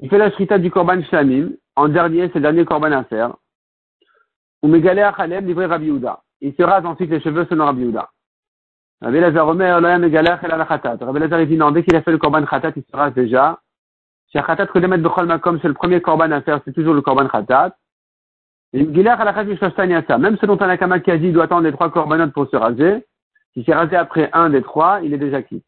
Il 0.00 0.08
fait 0.08 0.18
la 0.18 0.30
shrita 0.32 0.58
du 0.58 0.70
korban 0.70 1.02
Shlamim. 1.04 1.52
En 1.76 1.88
dernier, 1.88 2.28
c'est 2.28 2.36
le 2.36 2.40
dernier 2.40 2.64
korban 2.64 2.92
à 2.92 3.04
faire. 3.04 3.36
Ou 4.62 4.68
Megalé 4.68 5.02
Achalem, 5.02 5.46
livré 5.46 5.66
Rabbi. 5.66 5.90
Il 6.40 6.54
se 6.54 6.62
rase 6.62 6.86
ensuite 6.86 7.10
les 7.10 7.20
cheveux 7.20 7.46
selon 7.48 7.64
Rabbi 7.66 7.82
Yehuda. 7.82 8.10
Rabbi 9.00 9.20
Lazar 9.20 9.48
Omer, 9.48 9.80
Loya 9.80 9.98
Megalé 9.98 10.28
Achalem 10.30 10.64
Khatat. 10.66 10.98
Rabbi 11.00 11.18
Lazar 11.18 11.46
dit 11.46 11.56
non, 11.56 11.70
dès 11.70 11.82
qu'il 11.82 11.96
a 11.96 12.02
fait 12.02 12.12
le 12.12 12.18
korban 12.18 12.44
Khatat, 12.44 12.72
il 12.76 12.82
se 12.82 12.96
rase 12.96 13.14
déjà. 13.14 13.60
Chez 14.32 14.40
Khatat, 14.42 14.66
Kodemet 14.66 14.98
Bechol 14.98 15.26
Makom, 15.26 15.58
c'est 15.60 15.68
le 15.68 15.74
premier 15.74 16.00
korban 16.00 16.30
à 16.30 16.40
faire, 16.42 16.60
c'est 16.64 16.72
toujours 16.72 16.94
le 16.94 17.02
korban 17.02 17.28
Khatat. 17.28 17.74
Même 18.72 18.94
selon 20.40 20.56
Tanakama 20.56 21.00
qui 21.00 21.10
a 21.10 21.18
dit, 21.18 21.26
il 21.26 21.32
doit 21.32 21.44
attendre 21.44 21.62
les 21.62 21.72
trois 21.72 21.90
korbanot 21.90 22.30
pour 22.30 22.48
se 22.48 22.56
raser. 22.56 23.04
S'il 23.52 23.64
s'est 23.64 23.74
rasé 23.74 23.96
après 23.96 24.30
un 24.32 24.48
des 24.50 24.62
trois, 24.62 25.00
il 25.02 25.12
est 25.12 25.18
déjà 25.18 25.42
quitte. 25.42 25.64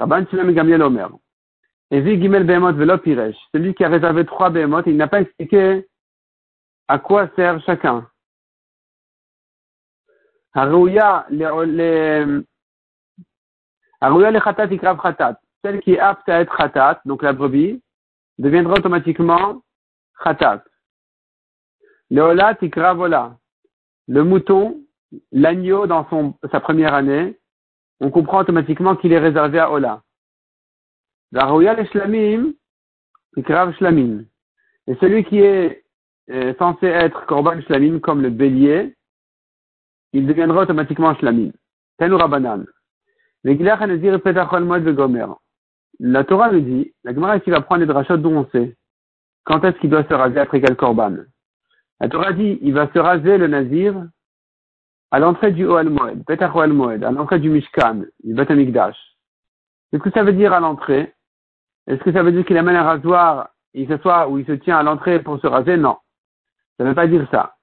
Rabban 0.00 0.26
Shimon 0.28 0.50
Gamliel 0.50 0.82
Omer. 0.82 1.08
Et 1.92 2.02
Gimel 2.20 2.44
Behemot 2.44 2.72
Velo 2.72 2.98
Piresh. 2.98 3.36
Celui 3.54 3.74
qui 3.74 3.84
a 3.84 3.88
réservé 3.88 4.24
trois 4.24 4.50
Behemot, 4.50 4.82
il 4.86 4.96
n'a 4.96 5.06
pas 5.06 5.20
expliqué 5.20 5.86
à 6.90 6.98
quoi 6.98 7.28
sert 7.36 7.62
chacun? 7.64 8.10
Celle 15.62 15.80
qui 15.82 15.92
est 15.92 16.00
apte 16.00 16.28
à 16.28 16.40
être 16.40 16.56
khatat, 16.56 17.00
donc 17.04 17.22
la 17.22 17.32
brebis, 17.32 17.80
deviendra 18.38 18.74
automatiquement 18.74 19.62
khatat. 20.24 20.64
Le 22.10 22.22
ola 22.22 22.56
tikra 22.56 22.94
vola. 22.94 23.36
Le 24.08 24.24
mouton, 24.24 24.80
l'agneau 25.30 25.86
dans 25.86 26.08
sa 26.50 26.58
première 26.58 26.94
année, 26.94 27.38
on 28.00 28.10
comprend 28.10 28.40
automatiquement 28.40 28.96
qu'il 28.96 29.12
est 29.12 29.20
réservé 29.20 29.60
à 29.60 29.70
ola. 29.70 30.02
La 31.30 31.44
le 31.46 31.84
shlamim, 31.84 32.52
tikra 33.34 33.72
shlamim. 33.74 34.24
Et 34.88 34.96
celui 34.96 35.22
qui 35.24 35.38
est 35.38 35.84
euh, 36.30 36.54
censé 36.58 36.86
être 36.86 37.26
korban 37.26 37.60
shlamim 37.62 38.00
comme 38.00 38.22
le 38.22 38.30
bélier, 38.30 38.96
il 40.12 40.26
deviendra 40.26 40.62
automatiquement 40.62 41.14
shlamim. 41.16 41.50
Tenu 41.98 42.14
rabanan. 42.14 42.64
La 46.02 46.24
Torah 46.24 46.52
nous 46.52 46.60
dit, 46.60 46.94
la 47.04 47.14
Gemara 47.14 47.36
ici 47.36 47.50
va 47.50 47.60
prendre 47.60 47.80
les 47.80 47.86
drachot 47.86 48.16
d'où 48.16 48.30
on 48.30 48.46
sait. 48.50 48.76
Quand 49.44 49.64
est-ce 49.64 49.78
qu'il 49.78 49.90
doit 49.90 50.04
se 50.04 50.14
raser 50.14 50.38
après 50.38 50.60
quel 50.60 50.76
korban? 50.76 51.16
La 52.00 52.08
Torah 52.08 52.32
dit, 52.32 52.58
il 52.62 52.72
va 52.74 52.90
se 52.92 52.98
raser 52.98 53.38
le 53.38 53.46
nazir 53.46 53.94
à 55.10 55.18
l'entrée 55.18 55.52
du 55.52 55.66
Oal 55.66 55.88
Moed, 55.88 56.24
Petach 56.24 56.54
Oal 56.54 56.72
Moed, 56.72 57.02
à 57.02 57.10
l'entrée 57.10 57.38
du 57.38 57.50
Mishkan, 57.50 58.04
du 58.22 58.34
Bet 58.34 58.50
Amikdash. 58.50 58.96
Qu'est-ce 59.90 60.02
que 60.02 60.10
ça 60.10 60.22
veut 60.22 60.32
dire 60.32 60.52
à 60.52 60.60
l'entrée? 60.60 61.12
Est-ce 61.86 62.02
que 62.02 62.12
ça 62.12 62.22
veut 62.22 62.32
dire 62.32 62.44
qu'il 62.44 62.58
amène 62.58 62.76
un 62.76 62.84
rasoir, 62.84 63.50
il 63.74 63.88
s'assoit 63.88 64.28
ou 64.28 64.38
il 64.38 64.46
se 64.46 64.52
tient 64.52 64.78
à 64.78 64.82
l'entrée 64.82 65.22
pour 65.22 65.40
se 65.40 65.46
raser? 65.46 65.76
Non. 65.76 65.96
Ça 66.80 66.84
ne 66.84 66.88
veut 66.88 66.94
pas 66.94 67.08
dire 67.08 67.28
ça. 67.30 67.56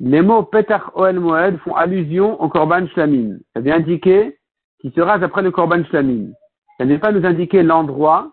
Les 0.00 0.22
mots 0.22 0.42
Petach 0.42 0.82
Oel 0.96 1.20
Moed 1.20 1.56
font 1.58 1.76
allusion 1.76 2.42
au 2.42 2.48
Korban 2.48 2.88
Shlamim. 2.88 3.38
Ça 3.54 3.60
vient 3.60 3.76
indiquer 3.76 4.40
qu'il 4.80 4.92
se 4.92 5.00
rase 5.00 5.22
après 5.22 5.42
le 5.42 5.52
Korban 5.52 5.84
Shlamim. 5.84 6.32
Ça 6.76 6.84
ne 6.84 6.88
vient 6.88 6.98
pas 6.98 7.12
nous 7.12 7.24
indiquer 7.24 7.62
l'endroit, 7.62 8.32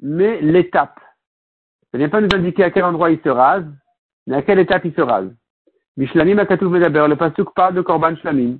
mais 0.00 0.40
l'étape. 0.40 1.00
Ça 1.90 1.94
ne 1.94 1.98
vient 1.98 2.08
pas 2.08 2.20
nous 2.20 2.28
indiquer 2.32 2.62
à 2.62 2.70
quel 2.70 2.84
endroit 2.84 3.10
il 3.10 3.18
se 3.18 3.28
rase, 3.28 3.66
mais 4.28 4.36
à 4.36 4.42
quelle 4.42 4.60
étape 4.60 4.84
il 4.84 4.94
se 4.94 5.00
rase. 5.00 5.34
Mishlamim 5.96 6.36
Medaber, 6.36 7.08
le 7.08 7.16
pasuk 7.16 7.52
parle 7.52 7.74
de 7.74 7.80
Korban 7.80 8.14
Shlamim. 8.14 8.58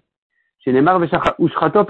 Chez 0.58 0.72
Neymar 0.72 1.00
Ushrato. 1.38 1.86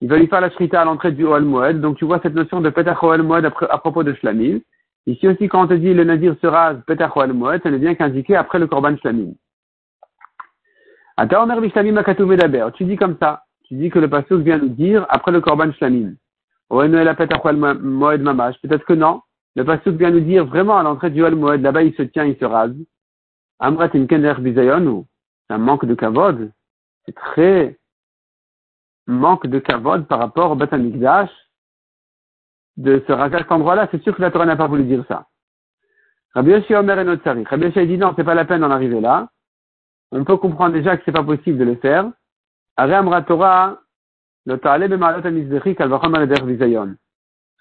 Il 0.00 0.08
va 0.08 0.16
lui 0.16 0.28
faire 0.28 0.40
la 0.40 0.50
shrita 0.50 0.80
à 0.80 0.86
l'entrée 0.86 1.12
du 1.12 1.26
Oel 1.26 1.44
Moed. 1.44 1.82
Donc 1.82 1.98
tu 1.98 2.06
vois 2.06 2.20
cette 2.22 2.32
notion 2.32 2.62
de 2.62 2.70
Petach 2.70 3.02
Oel 3.02 3.22
Moed 3.22 3.44
à 3.44 3.78
propos 3.78 4.02
de 4.02 4.14
Shlamim. 4.14 4.60
Ici 5.06 5.26
aussi, 5.26 5.48
quand 5.48 5.64
on 5.64 5.68
te 5.68 5.74
dit 5.74 5.92
le 5.94 6.04
nazir 6.04 6.36
se 6.40 6.46
rase 6.46 6.80
Petach 6.86 7.16
Oel 7.16 7.32
Moed, 7.32 7.62
ça 7.62 7.70
ne 7.70 7.76
vient 7.76 7.94
qu'indiquer 7.94 8.36
après 8.36 8.58
le 8.58 8.66
Korban 8.68 8.96
Shlamim. 8.98 9.34
Tu 12.76 12.84
dis 12.84 12.96
comme 12.96 13.16
ça. 13.20 13.42
Tu 13.64 13.74
dis 13.74 13.90
que 13.90 13.98
le 13.98 14.08
pasuk 14.08 14.42
vient 14.42 14.58
nous 14.58 14.68
dire 14.68 15.06
après 15.08 15.32
le 15.32 15.40
Korban 15.40 15.72
Shlamim. 15.72 16.14
Moed 16.70 18.22
Mamash. 18.22 18.60
Peut-être 18.62 18.84
que 18.84 18.92
non. 18.92 19.22
Le 19.56 19.64
pasuk 19.64 19.96
vient 19.96 20.10
nous 20.10 20.20
dire 20.20 20.46
vraiment 20.46 20.78
à 20.78 20.82
l'entrée 20.82 21.10
du 21.10 21.22
Oel 21.22 21.34
Moed. 21.34 21.62
Là-bas, 21.62 21.82
il 21.82 21.94
se 21.94 22.02
tient, 22.02 22.24
il 22.24 22.36
se 22.38 22.44
rase. 22.44 22.74
Amrat 23.58 23.90
Inkener 23.94 24.34
Bizayon, 24.38 25.06
c'est 25.46 25.54
un 25.54 25.58
manque 25.58 25.84
de 25.84 25.94
kavod. 25.94 26.52
C'est 27.04 27.14
très 27.14 27.78
manque 29.06 29.46
de 29.46 29.58
kavod 29.58 30.06
par 30.06 30.18
rapport 30.18 30.52
au 30.52 30.54
Beth 30.54 30.72
de 32.76 33.02
se 33.06 33.12
raser 33.12 33.36
à 33.36 33.38
cet 33.38 33.52
endroit-là. 33.52 33.88
C'est 33.90 34.02
sûr 34.02 34.16
que 34.16 34.22
la 34.22 34.30
Torah 34.30 34.46
n'a 34.46 34.56
pas 34.56 34.66
voulu 34.66 34.84
dire 34.84 35.04
ça. 35.08 35.26
Rabbi 36.34 36.50
Yoshi 36.50 36.74
Omer 36.74 36.98
et 36.98 37.04
notre 37.04 37.24
Rabbi 37.24 37.64
Yoshi 37.64 37.86
dit 37.86 37.98
non, 37.98 38.14
c'est 38.16 38.24
pas 38.24 38.34
la 38.34 38.44
peine 38.44 38.60
d'en 38.60 38.70
arriver 38.70 39.00
là. 39.00 39.28
On 40.10 40.24
peut 40.24 40.36
comprendre 40.36 40.74
déjà 40.74 40.96
que 40.96 41.02
c'est 41.04 41.12
pas 41.12 41.24
possible 41.24 41.58
de 41.58 41.64
le 41.64 41.76
faire. 41.76 42.10
C'est 42.78 42.86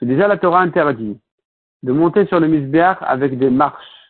déjà 0.06 0.28
la 0.28 0.38
Torah 0.38 0.62
interdit 0.62 1.20
de 1.84 1.92
monter 1.92 2.26
sur 2.28 2.40
le 2.40 2.48
Mizbeach 2.48 2.98
avec 3.02 3.38
des 3.38 3.50
marches 3.50 4.02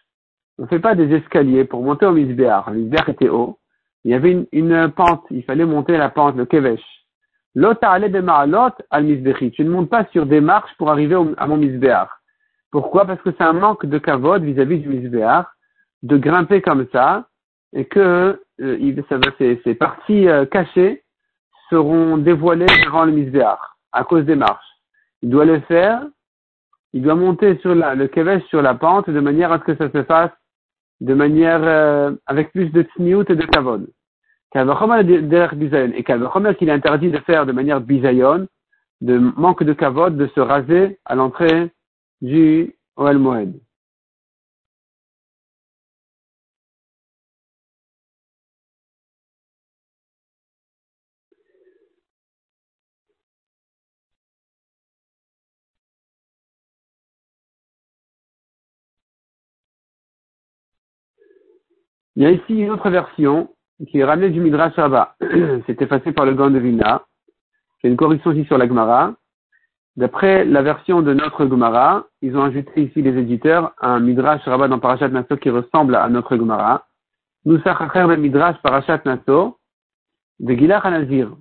on 0.61 0.65
ne 0.65 0.67
fait 0.67 0.79
pas 0.79 0.93
des 0.93 1.11
escaliers 1.11 1.65
pour 1.65 1.81
monter 1.81 2.05
au 2.05 2.11
Misbéar. 2.11 2.69
Le 2.69 2.81
Misbéar 2.81 3.09
était 3.09 3.29
haut. 3.29 3.57
Il 4.03 4.11
y 4.11 4.13
avait 4.13 4.47
une, 4.51 4.91
pente. 4.91 5.25
Il 5.31 5.43
fallait 5.43 5.65
monter 5.65 5.97
la 5.97 6.09
pente, 6.09 6.35
le 6.35 6.45
Kevesh. 6.45 6.83
Tu 7.55 7.61
ne 9.63 9.69
montes 9.69 9.89
pas 9.89 10.05
sur 10.11 10.25
des 10.25 10.41
marches 10.41 10.73
pour 10.77 10.89
arriver 10.89 11.15
à 11.37 11.47
mon 11.47 11.57
Misbéar. 11.57 12.21
Pourquoi? 12.71 13.05
Parce 13.05 13.21
que 13.21 13.31
c'est 13.37 13.43
un 13.43 13.53
manque 13.53 13.85
de 13.85 13.97
kavod 13.97 14.43
vis-à-vis 14.43 14.79
du 14.79 14.87
Misbéar 14.87 15.51
de 16.03 16.17
grimper 16.17 16.61
comme 16.61 16.87
ça 16.91 17.27
et 17.73 17.85
que 17.85 18.39
euh, 18.61 19.57
ces, 19.63 19.75
parties 19.75 20.27
euh, 20.27 20.45
cachées 20.45 21.03
seront 21.69 22.17
dévoilées 22.17 22.65
devant 22.85 23.05
le 23.05 23.11
Misbéar 23.11 23.77
à 23.91 24.03
cause 24.03 24.25
des 24.25 24.35
marches. 24.35 24.65
Il 25.21 25.29
doit 25.29 25.45
le 25.45 25.59
faire. 25.61 26.05
Il 26.93 27.01
doit 27.03 27.15
monter 27.15 27.57
sur 27.57 27.73
la, 27.75 27.95
le 27.95 28.07
Kevesh 28.07 28.43
sur 28.45 28.61
la 28.61 28.75
pente 28.75 29.09
de 29.09 29.19
manière 29.19 29.51
à 29.51 29.59
ce 29.59 29.63
que 29.63 29.75
ça 29.75 29.89
se 29.91 30.03
fasse 30.03 30.31
de 30.99 31.13
manière 31.13 31.61
euh, 31.63 32.11
avec 32.27 32.51
plus 32.51 32.69
de 32.69 32.83
tsniout 32.83 33.29
et 33.29 33.35
de 33.35 33.45
kavod. 33.45 33.87
Et 34.53 36.03
qu'il 36.55 36.69
est 36.69 36.71
interdit 36.71 37.09
de 37.09 37.19
faire 37.19 37.45
de 37.45 37.53
manière 37.53 37.79
bisayon, 37.79 38.47
de 38.99 39.17
manque 39.17 39.63
de 39.63 39.73
kavod, 39.73 40.17
de 40.17 40.27
se 40.27 40.39
raser 40.41 40.99
à 41.05 41.15
l'entrée 41.15 41.71
du 42.21 42.75
Oel 42.97 43.17
Moed. 43.17 43.59
Il 62.17 62.23
y 62.23 62.25
a 62.25 62.31
ici 62.31 62.59
une 62.59 62.71
autre 62.71 62.89
version 62.89 63.49
qui 63.87 63.99
est 63.99 64.03
ramenée 64.03 64.29
du 64.29 64.41
Midrash 64.41 64.75
Rabbah. 64.75 65.15
C'est 65.65 65.81
effacé 65.81 66.11
par 66.11 66.25
le 66.25 66.33
Gand 66.33 66.51
de. 66.51 66.61
C'est 67.81 67.87
une 67.87 67.97
correction 67.97 68.31
ici 68.31 68.45
sur 68.45 68.57
la 68.57 68.67
Gemara. 68.67 69.13
D'après 69.97 70.45
la 70.45 70.61
version 70.61 71.01
de 71.01 71.13
notre 71.13 71.47
Gemara, 71.47 72.05
ils 72.21 72.37
ont 72.37 72.43
ajouté 72.43 72.83
ici 72.83 73.01
les 73.01 73.17
éditeurs 73.17 73.73
un 73.81 73.99
Midrash 73.99 74.43
Rabbah 74.45 74.67
dans 74.67 74.79
Parashat 74.79 75.09
Nassau 75.09 75.37
qui 75.37 75.49
ressemble 75.49 75.95
à 75.95 76.07
notre 76.09 76.37
Gemara. 76.37 76.85
Nous 77.45 77.59
sachacher 77.61 78.07
le 78.07 78.17
Midrash 78.17 78.55
Parashat 78.61 79.01
Nassau 79.05 79.57
de 80.39 80.53
Gilach 80.53 80.83
Nazir. 80.85 81.35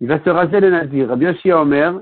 Il 0.00 0.08
va 0.08 0.22
se 0.24 0.30
raser 0.30 0.60
le 0.60 0.70
Nazir. 0.70 1.08
Rabbi 1.08 1.26
Yoshia 1.26 1.60
Omer, 1.60 2.00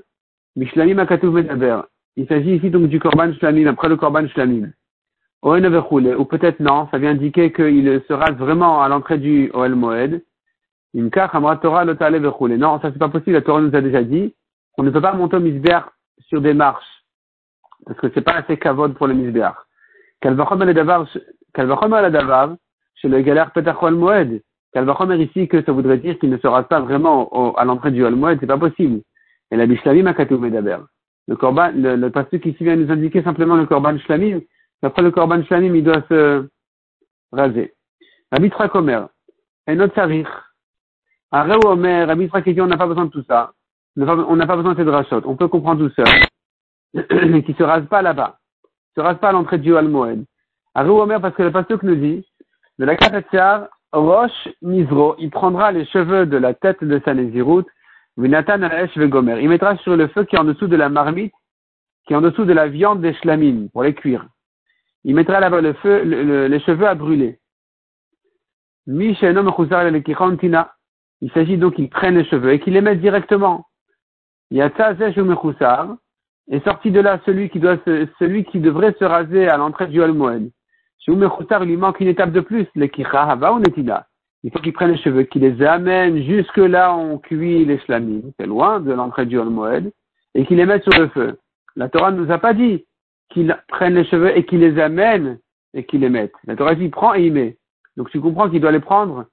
Mishlamim 0.57 0.95
Medaber. 0.95 1.83
Il 2.17 2.27
s'agit 2.27 2.57
ici 2.57 2.71
donc 2.71 2.89
du 2.89 2.99
Korban 2.99 3.33
Shlamim, 3.35 3.67
après 3.69 3.89
le 3.89 3.97
Korban 3.97 4.27
Shlamim. 4.29 4.71
Ou 5.43 6.25
peut-être 6.25 6.61
non, 6.61 6.89
ça 6.91 6.99
vient 6.99 7.11
indiquer 7.11 7.53
qu'il 7.53 8.03
se 8.09 8.13
rase 8.13 8.37
vraiment 8.37 8.83
à 8.83 8.89
l'entrée 8.89 9.19
du 9.19 9.51
Oel 9.55 9.75
Moed. 9.77 10.23
Non, 10.95 11.11
ça 12.81 12.91
c'est 12.93 12.99
pas 12.99 13.09
possible, 13.09 13.33
la 13.33 13.43
Torah 13.43 13.61
nous 13.61 13.75
a 13.75 13.81
déjà 13.81 14.03
dit 14.03 14.35
qu'on 14.73 14.83
ne 14.83 14.91
peut 14.91 15.01
pas 15.01 15.13
monter 15.13 15.37
au 15.37 15.41
Misber 15.41 15.81
sur 16.29 16.41
des 16.41 16.55
marches. 16.55 17.05
Parce 17.87 18.01
que 18.01 18.09
c'est 18.15 18.23
pas 18.23 18.35
assez 18.35 18.57
kavod 18.57 18.95
pour 18.95 19.07
le 19.07 19.15
Misber. 19.15 19.51
Kalvachom 20.21 20.61
al 20.61 20.75
davar 20.75 22.57
chez 22.97 23.09
le 23.09 23.21
galère 23.21 23.53
Petach 23.53 23.81
Oel 23.83 23.95
Moed. 23.95 24.43
Kalvachom 24.73 25.13
ici 25.13 25.47
que 25.47 25.63
ça 25.63 25.71
voudrait 25.71 25.99
dire 25.99 26.19
qu'il 26.19 26.31
ne 26.31 26.39
se 26.39 26.47
rase 26.49 26.67
pas 26.69 26.81
vraiment 26.81 27.55
à 27.55 27.65
l'entrée 27.65 27.93
du 27.93 28.03
Oel 28.03 28.17
Moed, 28.17 28.39
c'est 28.41 28.47
pas 28.47 28.59
possible. 28.59 29.03
Et 29.53 29.57
la 29.57 29.67
Bishlamim 29.67 30.07
a 30.07 30.13
Medaber. 30.13 30.79
Le 31.29 31.37
korban, 31.37 31.71
le, 31.75 31.95
le 31.95 32.11
pasteur 32.11 32.41
qui 32.41 32.51
ici 32.51 32.65
vient 32.65 32.75
nous 32.75 32.91
indiquer 32.91 33.23
simplement 33.23 33.55
le 33.55 33.67
korban 33.67 33.97
Shlamim, 33.99 34.41
D'après 34.83 35.03
le 35.03 35.11
Korban 35.11 35.43
Shlamim, 35.45 35.75
il 35.75 35.85
doit 35.85 36.03
se 36.09 36.49
raser. 37.33 37.75
Rabbi 38.31 38.51
Trakomer, 38.51 39.03
un 39.67 39.81
autre 39.81 39.95
sarir. 39.95 40.53
Areu 41.31 41.59
Omer, 41.65 42.07
Rabbi 42.07 42.31
dit 42.47 42.61
on 42.61 42.67
n'a 42.67 42.77
pas 42.77 42.87
besoin 42.87 43.07
de 43.07 43.11
tout 43.11 43.25
ça. 43.25 43.53
On 43.97 44.37
n'a 44.37 44.47
pas 44.47 44.57
besoin 44.57 44.73
de 44.75 44.79
cette 44.79 44.89
rachot. 44.89 45.23
On 45.25 45.37
peut 45.37 45.49
comprendre 45.49 45.87
tout 45.87 45.95
seul. 45.95 47.43
qui 47.45 47.55
se 47.55 47.63
rase 47.63 47.87
pas 47.87 48.03
là-bas. 48.03 48.39
Se 48.95 49.01
rase 49.01 49.19
pas 49.19 49.31
à 49.31 49.33
l'entrée 49.33 49.59
du 49.59 49.77
Al-Moed. 49.77 50.25
Areu 50.75 50.91
Omer, 50.91 51.21
parce 51.21 51.35
que 51.35 51.43
le 51.43 51.53
pasteur 51.53 51.79
nous 51.83 51.97
dit, 51.97 52.25
de 52.79 52.85
la 52.85 52.97
Katatsiar, 52.97 53.69
Roche 53.93 54.49
Mizro, 54.63 55.17
il 55.19 55.31
prendra 55.31 55.73
les 55.73 55.87
cheveux 55.87 56.27
de 56.27 56.37
la 56.37 56.55
tête 56.55 56.85
de 56.85 57.01
sa 57.05 57.15
Nézirut, 57.15 57.65
Vinatan 58.17 58.61
Gomer. 59.09 59.41
Il 59.41 59.49
mettra 59.49 59.77
sur 59.79 59.97
le 59.97 60.09
feu 60.09 60.25
qui 60.25 60.37
est 60.37 60.39
en 60.39 60.45
dessous 60.45 60.67
de 60.67 60.77
la 60.77 60.89
marmite, 60.89 61.33
qui 62.07 62.13
est 62.13 62.17
en 62.17 62.21
dessous 62.21 62.45
de 62.45 62.53
la 62.53 62.69
viande 62.69 63.01
des 63.01 63.15
shlamim, 63.15 63.69
pour 63.73 63.83
les 63.83 63.95
cuire 63.95 64.27
il 65.05 65.15
mettra 65.15 65.41
là-bas 65.41 65.61
le 65.61 65.75
feu, 65.75 66.49
les 66.49 66.61
cheveux 66.61 66.87
à 66.87 66.95
brûler. 66.95 67.39
Il 68.87 69.15
s'agit 71.33 71.59
donc 71.59 71.75
qu'il 71.75 71.91
prenne 71.91 72.17
les 72.17 72.25
cheveux 72.25 72.53
et 72.53 72.61
qu'il 72.61 72.73
les 72.75 72.81
mette 72.81 73.01
directement. 73.01 73.67
Est 74.51 74.75
sorti 76.65 76.91
de 76.91 77.01
là 77.01 77.21
celui 77.27 77.51
qui 77.51 77.61
doit 77.61 77.77
celui 78.19 78.45
qui 78.45 78.61
devrait 78.61 78.95
se 78.99 79.05
raser 79.05 79.47
à 79.49 79.59
l'entrée 79.59 79.89
du 79.89 80.03
Al-Moed. 80.03 80.51
Il 81.07 81.15
lui 81.15 81.77
manque 81.77 82.01
une 82.01 82.09
étape 82.09 82.33
de 82.33 82.41
plus, 82.41 82.67
le 82.75 82.87
ou 82.87 83.59
netila. 83.59 84.07
Il 84.45 84.53
faut 84.53 84.61
qu'il 84.61 84.73
prenne 84.73 84.93
les 84.93 84.99
cheveux, 84.99 85.25
qu'il 85.25 85.43
les 85.43 85.61
amène 85.63 86.23
jusque 86.23 86.59
là 86.59 86.95
où 86.95 86.99
on 86.99 87.19
cuit 87.19 87.65
les 87.65 87.81
shlamim, 87.81 88.23
c'est 88.39 88.47
loin 88.47 88.79
de 88.79 88.93
l'entrée 88.93 89.27
du 89.27 89.37
Hol 89.39 89.51
Moed, 89.51 89.91
et 90.35 90.47
qu'il 90.47 90.59
les 90.59 90.67
mette 90.67 90.85
sur 90.85 90.97
le 90.99 91.09
feu. 91.09 91.39
La 91.77 91.89
Torah 91.89 92.13
ne 92.13 92.23
nous 92.23 92.31
a 92.31 92.39
pas 92.39 92.55
dit 92.55 92.85
qu'il 93.31 93.57
prenne 93.69 93.95
les 93.95 94.05
cheveux 94.05 94.37
et 94.37 94.45
qu'il 94.45 94.61
les 94.61 94.81
amène 94.81 95.39
et 95.75 95.85
qu'il 95.85 96.01
les 96.01 96.09
mette. 96.09 96.33
La 96.45 96.57
Torah 96.57 96.75
dit 96.75 96.89
prend 96.89 97.15
et 97.15 97.27
il 97.27 97.33
met. 97.33 97.59
Donc 97.97 98.11
tu 98.11 98.21
comprends 98.21 98.49
qu'il 98.49 98.61
doit 98.61 98.73
les 98.73 98.81
prendre 98.81 99.27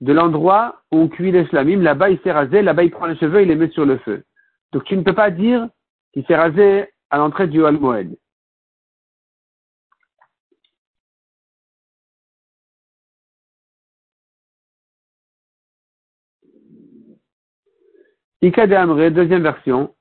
de 0.00 0.12
l'endroit 0.12 0.82
où 0.92 0.98
on 0.98 1.08
cuit 1.08 1.32
les 1.32 1.46
shlamim, 1.46 1.80
là-bas 1.80 2.10
il 2.10 2.18
s'est 2.20 2.32
rasé, 2.32 2.62
là-bas 2.62 2.84
il 2.84 2.90
prend 2.90 3.06
les 3.06 3.16
cheveux 3.16 3.40
et 3.40 3.42
il 3.42 3.48
les 3.48 3.56
met 3.56 3.70
sur 3.70 3.86
le 3.86 3.98
feu. 3.98 4.24
Donc 4.72 4.84
tu 4.84 4.96
ne 4.96 5.02
peux 5.02 5.14
pas 5.14 5.30
dire 5.30 5.68
qu'il 6.12 6.24
s'est 6.26 6.36
rasé 6.36 6.88
à 7.10 7.18
l'entrée 7.18 7.48
du 7.48 7.62
Hol 7.62 7.78
Moed. 7.78 8.16
Ika 18.42 18.66
de 18.66 18.74
Amre, 18.74 19.10
deuxième 19.10 19.42
version. 19.42 19.94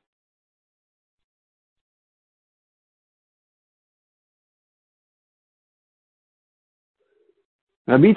Il 7.88 8.16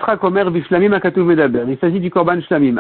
s'agit 1.81 2.01
du 2.01 2.11
Korban 2.11 2.41
Shlamim. 2.41 2.77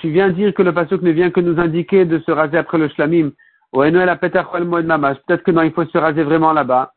Tu 0.00 0.10
viens 0.10 0.30
dire 0.30 0.54
que 0.54 0.62
le 0.62 0.72
pasuk 0.72 1.02
ne 1.02 1.12
vient 1.12 1.30
que 1.30 1.40
nous 1.40 1.60
indiquer 1.60 2.04
de 2.04 2.18
se 2.18 2.32
raser 2.32 2.58
après 2.58 2.78
le 2.78 2.88
Shlamim. 2.88 3.30
Peut-être 3.72 5.42
que 5.42 5.50
non, 5.52 5.62
il 5.62 5.72
faut 5.72 5.84
se 5.84 5.98
raser 5.98 6.24
vraiment 6.24 6.52
là-bas. 6.52 6.92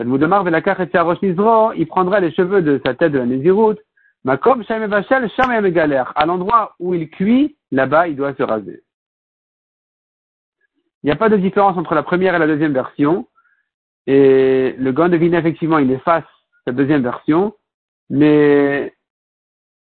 Il 0.00 1.86
prendra 1.86 2.20
les 2.20 2.32
cheveux 2.32 2.62
de 2.62 2.80
sa 2.84 2.94
tête 2.94 3.12
de 3.12 3.18
la 3.18 3.26
Nézirut. 3.26 3.76
À 4.26 6.26
l'endroit 6.26 6.74
où 6.80 6.94
il 6.94 7.08
cuit, 7.08 7.56
là-bas, 7.70 8.08
il 8.08 8.16
doit 8.16 8.34
se 8.34 8.42
raser. 8.42 8.82
Il 11.02 11.06
n'y 11.06 11.12
a 11.12 11.16
pas 11.16 11.28
de 11.28 11.36
différence 11.36 11.76
entre 11.76 11.94
la 11.94 12.02
première 12.02 12.34
et 12.34 12.40
la 12.40 12.48
deuxième 12.48 12.72
version. 12.72 13.28
Et 14.08 14.74
le 14.76 14.90
Gant 14.90 15.08
de 15.08 15.16
effectivement, 15.16 15.78
il 15.78 15.92
efface 15.92 16.24
cette 16.66 16.76
deuxième 16.76 17.02
version, 17.02 17.54
mais 18.10 18.92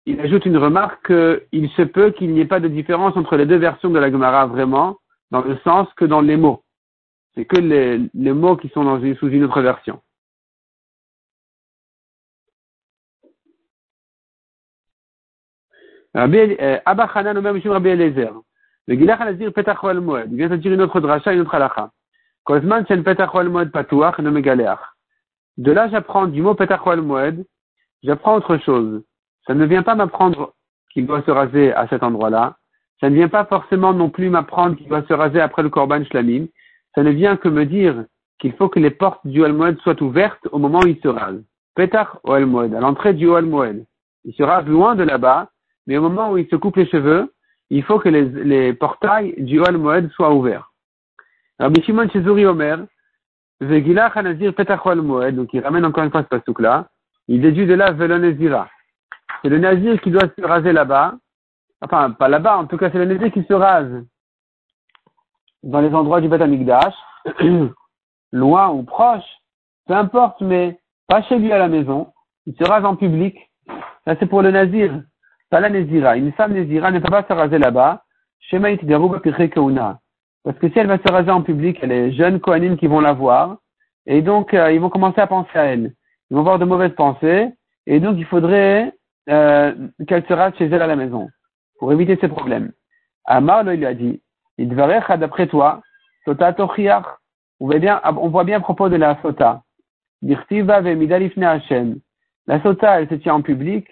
il 0.05 0.19
ajoute 0.19 0.45
une 0.45 0.57
remarque 0.57 1.07
qu'il 1.07 1.69
se 1.71 1.83
peut 1.83 2.11
qu'il 2.11 2.33
n'y 2.33 2.41
ait 2.41 2.45
pas 2.45 2.59
de 2.59 2.67
différence 2.67 3.15
entre 3.15 3.37
les 3.37 3.45
deux 3.45 3.57
versions 3.57 3.89
de 3.89 3.99
la 3.99 4.11
Gemara 4.11 4.47
vraiment, 4.47 4.97
dans 5.29 5.41
le 5.41 5.57
sens 5.63 5.87
que 5.95 6.05
dans 6.05 6.21
les 6.21 6.37
mots. 6.37 6.63
C'est 7.35 7.45
que 7.45 7.57
les, 7.57 8.01
les, 8.13 8.33
mots 8.33 8.57
qui 8.57 8.69
sont 8.69 8.83
dans 8.83 8.99
une, 8.99 9.15
sous 9.15 9.29
une 9.29 9.43
autre 9.43 9.61
version. 9.61 10.01
Euh, 16.17 16.79
Abba 16.85 17.05
Hanan 17.05 17.37
ou 17.37 17.41
même 17.41 17.61
Rabbi 17.63 17.89
Eliezer. 17.89 18.33
Le 18.87 18.95
Gilach 18.95 19.21
Anazir 19.21 19.53
Petach 19.53 19.81
Moed. 19.83 20.29
Il 20.31 20.37
vient 20.37 20.49
de 20.49 20.57
dire 20.57 20.73
une 20.73 20.81
autre 20.81 20.99
dracha, 20.99 21.31
une 21.31 21.41
autre 21.41 21.55
halacha. 21.55 21.91
Kozman 22.43 22.85
Chen 22.85 23.03
Petach 23.03 23.33
Moed 23.33 23.71
Patuach 23.71 24.19
no 24.19 24.31
Megaleach. 24.31 24.90
De 25.61 25.71
là, 25.71 25.87
j'apprends 25.89 26.25
du 26.25 26.41
mot 26.41 26.55
Petach 26.55 26.87
al 26.87 27.01
Moed, 27.01 27.45
j'apprends 28.01 28.35
autre 28.35 28.57
chose. 28.57 29.03
Ça 29.45 29.53
ne 29.53 29.63
vient 29.65 29.83
pas 29.83 29.93
m'apprendre 29.93 30.55
qu'il 30.91 31.05
doit 31.05 31.21
se 31.21 31.29
raser 31.29 31.71
à 31.73 31.87
cet 31.87 32.01
endroit-là. 32.01 32.55
Ça 32.99 33.11
ne 33.11 33.15
vient 33.15 33.29
pas 33.29 33.45
forcément 33.45 33.93
non 33.93 34.09
plus 34.09 34.31
m'apprendre 34.31 34.75
qu'il 34.75 34.87
doit 34.87 35.03
se 35.03 35.13
raser 35.13 35.39
après 35.39 35.61
le 35.61 35.69
Korban 35.69 36.03
Shlamim. 36.05 36.47
Ça 36.95 37.03
ne 37.03 37.11
vient 37.11 37.37
que 37.37 37.47
me 37.47 37.67
dire 37.67 38.05
qu'il 38.39 38.53
faut 38.53 38.69
que 38.69 38.79
les 38.79 38.89
portes 38.89 39.21
du 39.23 39.39
Moed 39.41 39.77
soient 39.81 40.01
ouvertes 40.01 40.47
au 40.51 40.57
moment 40.57 40.79
où 40.83 40.87
il 40.87 40.99
se 40.99 41.07
rase. 41.07 41.43
Petach 41.75 42.09
Al 42.27 42.47
Moed, 42.47 42.73
à 42.73 42.79
l'entrée 42.79 43.13
du 43.13 43.31
Al 43.31 43.45
Moed. 43.45 43.85
Il 44.23 44.33
se 44.33 44.41
rase 44.41 44.65
loin 44.65 44.95
de 44.95 45.03
là-bas, 45.03 45.51
mais 45.85 45.95
au 45.95 46.01
moment 46.01 46.31
où 46.31 46.39
il 46.39 46.47
se 46.47 46.55
coupe 46.55 46.77
les 46.77 46.87
cheveux, 46.87 47.31
il 47.69 47.83
faut 47.83 47.99
que 47.99 48.09
les, 48.09 48.73
portails 48.73 49.35
du 49.37 49.59
Hol 49.59 49.77
Moed 49.77 50.09
soient 50.13 50.33
ouverts. 50.33 50.71
Rabbi 51.59 51.83
Shimon 51.83 52.09
Chezuri 52.09 52.47
Omer, 52.47 52.79
donc 53.61 55.53
il 55.53 55.59
ramène 55.61 55.85
encore 55.85 56.03
une 56.03 56.11
fois 56.11 56.23
ce 56.23 56.27
pasouk-là, 56.27 56.87
il 57.27 57.41
déduit 57.41 57.65
de 57.65 57.73
là 57.73 57.91
Velonezira. 57.91 58.67
C'est 59.41 59.49
le 59.49 59.59
Nazir 59.59 60.01
qui 60.01 60.11
doit 60.11 60.29
se 60.37 60.45
raser 60.45 60.73
là-bas, 60.73 61.15
enfin 61.81 62.11
pas 62.11 62.27
là-bas, 62.27 62.57
en 62.57 62.65
tout 62.65 62.77
cas 62.77 62.89
c'est 62.91 62.97
le 62.97 63.05
Nazir 63.05 63.31
qui 63.31 63.43
se 63.43 63.53
rase 63.53 64.03
dans 65.63 65.81
les 65.81 65.93
endroits 65.93 66.21
du 66.21 66.27
Beth 66.27 66.41
Amikdash, 66.41 66.95
loin 68.31 68.69
ou 68.69 68.83
proche, 68.83 69.23
peu 69.87 69.93
importe, 69.93 70.41
mais 70.41 70.79
pas 71.07 71.21
chez 71.23 71.37
lui 71.37 71.51
à 71.51 71.59
la 71.59 71.67
maison, 71.67 72.11
il 72.45 72.55
se 72.55 72.63
rase 72.63 72.85
en 72.85 72.95
public. 72.95 73.37
Ça 74.05 74.15
c'est 74.19 74.25
pour 74.25 74.41
le 74.41 74.51
Nazir. 74.51 75.01
Pas 75.51 75.59
la 75.59 75.69
Nézira. 75.69 76.15
Une 76.15 76.31
femme 76.31 76.53
Nézira 76.53 76.91
ne 76.91 76.99
peut 76.99 77.11
pas 77.11 77.23
se 77.27 77.33
raser 77.33 77.57
là-bas. 77.57 78.03
Parce 80.43 80.57
que 80.57 80.69
si 80.69 80.79
elle 80.79 80.87
va 80.87 80.97
se 80.97 81.11
raser 81.11 81.31
en 81.31 81.41
public, 81.41 81.77
elle 81.81 81.91
est 81.91 82.11
jeunes 82.13 82.39
Kohanim 82.39 82.77
qui 82.77 82.87
vont 82.87 82.99
la 82.99 83.13
voir. 83.13 83.57
Et 84.05 84.21
donc, 84.21 84.53
euh, 84.53 84.71
ils 84.71 84.79
vont 84.79 84.89
commencer 84.89 85.21
à 85.21 85.27
penser 85.27 85.55
à 85.55 85.65
elle. 85.65 85.93
Ils 86.29 86.33
vont 86.35 86.39
avoir 86.41 86.59
de 86.59 86.65
mauvaises 86.65 86.95
pensées. 86.95 87.49
Et 87.85 87.99
donc, 87.99 88.15
il 88.17 88.25
faudrait 88.25 88.93
euh, 89.29 89.73
qu'elle 90.07 90.25
se 90.25 90.33
rase 90.33 90.53
chez 90.57 90.65
elle 90.65 90.81
à 90.81 90.87
la 90.87 90.95
maison. 90.95 91.29
Pour 91.79 91.93
éviter 91.93 92.17
ces 92.19 92.27
problèmes. 92.27 92.71
Amar 93.25 93.71
il 93.71 93.79
lui 93.79 93.85
a 93.85 93.93
dit, 93.93 94.21
d'après 94.57 95.47
toi, 95.47 95.81
Sota 96.25 96.53
Tochiach. 96.53 97.05
On 97.59 97.67
voit 97.67 97.79
bien, 97.79 98.01
on 98.03 98.29
voit 98.29 98.43
bien 98.43 98.57
à 98.57 98.61
propos 98.61 98.89
de 98.89 98.95
la 98.95 99.21
Sota. 99.21 99.61
La 102.47 102.63
Sota, 102.63 102.99
elle 102.99 103.09
se 103.09 103.15
tient 103.15 103.35
en 103.35 103.41
public 103.41 103.87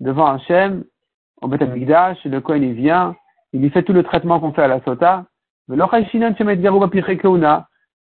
devant 0.00 0.26
Hachem, 0.26 0.84
au 1.42 1.48
Beth 1.48 1.60
le 1.60 2.38
Kohen 2.38 2.62
il 2.62 2.74
vient, 2.74 3.16
il 3.52 3.60
lui 3.60 3.70
fait 3.70 3.82
tout 3.82 3.92
le 3.92 4.02
traitement 4.02 4.40
qu'on 4.40 4.52
fait 4.52 4.62
à 4.62 4.68
la 4.68 4.80
Sota. 4.82 5.26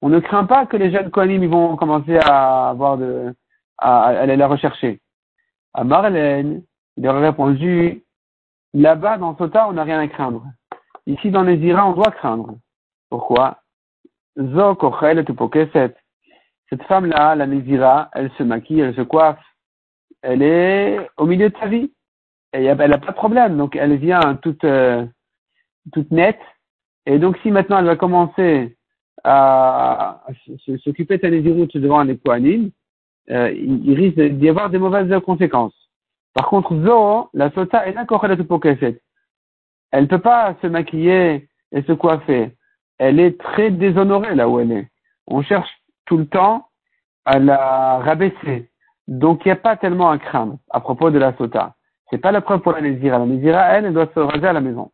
On 0.03 0.09
ne 0.09 0.21
craint 0.21 0.45
pas 0.45 0.67
que 0.67 0.77
les 0.77 0.91
jeunes 0.93 1.11
Kohanim 1.11 1.43
ils 1.43 1.49
vont 1.49 1.77
commencer 1.77 2.19
à 2.19 2.69
avoir 2.69 2.99
de, 2.99 3.35
à, 3.79 4.05
aller 4.05 4.37
la 4.37 4.47
rechercher. 4.47 5.01
À 5.75 5.85
Marlène, 5.85 6.63
il 6.97 7.09
aurait 7.09 7.27
répondu, 7.27 8.05
là-bas 8.73 9.19
dans 9.19 9.37
Sota, 9.37 9.69
on 9.69 9.73
n'a 9.73 9.85
rien 9.85 9.99
à 9.99 10.09
craindre. 10.09 10.45
Ici 11.07 11.31
dans 11.31 11.43
les 11.43 11.75
on 11.75 11.93
doit 11.93 12.11
craindre. 12.11 12.57
Pourquoi? 13.11 13.63
Cette 16.69 16.83
femme-là, 16.89 17.35
la 17.37 17.47
Nézira, 17.47 18.11
elle 18.13 18.31
se 18.33 18.43
maquille, 18.43 18.81
elle 18.81 18.95
se 18.95 19.03
coiffe, 19.03 19.43
elle 20.23 20.43
est 20.43 20.99
au 21.17 21.27
milieu 21.27 21.51
de 21.51 21.57
sa 21.59 21.67
vie. 21.67 21.93
Elle 22.53 22.65
n'a 22.65 22.99
pas 22.99 23.13
de 23.13 23.17
problème. 23.17 23.57
Donc, 23.57 23.77
elle 23.77 23.97
vient 23.97 24.37
toute, 24.37 24.65
euh, 24.65 25.07
toute 25.93 26.11
nette. 26.11 26.41
Et 27.07 27.19
donc, 27.19 27.39
si 27.39 27.51
maintenant 27.51 27.79
elle 27.79 27.87
va 27.87 27.97
commencer 27.97 28.77
à, 29.25 30.25
s'occuper 30.85 31.19
de 31.19 31.23
sa 31.23 31.55
routes 31.55 31.77
devant 31.77 32.03
les 32.03 32.19
Kohanim, 32.19 32.71
euh, 33.31 33.51
il, 33.53 33.95
risque 33.95 34.21
d'y 34.21 34.49
avoir 34.49 34.71
des 34.71 34.79
mauvaises 34.79 35.13
conséquences. 35.25 35.75
Par 36.35 36.49
contre, 36.49 36.77
Zo, 36.85 37.31
la 37.33 37.51
Sota, 37.53 37.79
a 37.79 38.01
encore 38.01 38.25
Elle 38.25 40.03
ne 40.03 40.07
peut 40.07 40.19
pas 40.19 40.55
se 40.63 40.67
maquiller 40.67 41.49
et 41.73 41.83
se 41.83 41.93
coiffer. 41.93 42.53
Elle 42.99 43.21
est 43.21 43.39
très 43.39 43.71
déshonorée 43.71 44.35
là 44.35 44.49
où 44.49 44.61
elle 44.61 44.73
est. 44.73 44.89
On 45.27 45.43
cherche 45.43 45.71
tout 46.07 46.19
le 46.19 46.27
temps 46.27 46.69
à 47.25 47.39
la 47.39 47.99
rabaisser. 47.99 48.71
Donc, 49.09 49.45
il 49.45 49.49
n'y 49.49 49.53
a 49.53 49.57
pas 49.57 49.77
tellement 49.77 50.11
à 50.11 50.19
craindre 50.19 50.59
à 50.71 50.81
propos 50.81 51.11
de 51.11 51.19
la 51.19 51.37
sota. 51.37 51.75
C'est 52.11 52.19
pas 52.19 52.33
la 52.33 52.41
preuve 52.41 52.61
pour 52.61 52.73
la 52.73 52.81
Nézira. 52.81 53.19
La 53.19 53.27
Nézira, 53.27 53.63
elle, 53.73 53.87
elle 53.87 53.95
doit 53.95 54.11
se 54.15 54.21
raser 54.21 54.47
à 54.47 54.53
la 54.53 54.61
maison. 54.61 54.91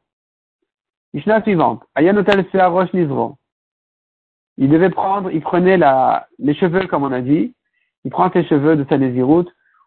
Mishnah 1.15 1.43
suivante. 1.43 1.83
Roche 1.97 2.93
Nizro. 2.93 3.37
Il 4.59 4.69
devait 4.69 4.91
prendre, 4.91 5.31
il 5.31 5.41
prenait 5.41 5.77
la, 5.77 6.27
les 6.39 6.55
cheveux, 6.55 6.87
comme 6.87 7.05
on 7.05 7.13
a 7.13 7.21
dit. 7.21 7.55
Il 8.05 8.11
prend 8.11 8.31
ses 8.31 8.45
cheveux 8.45 8.77
de 8.77 8.85
sa 8.89 8.97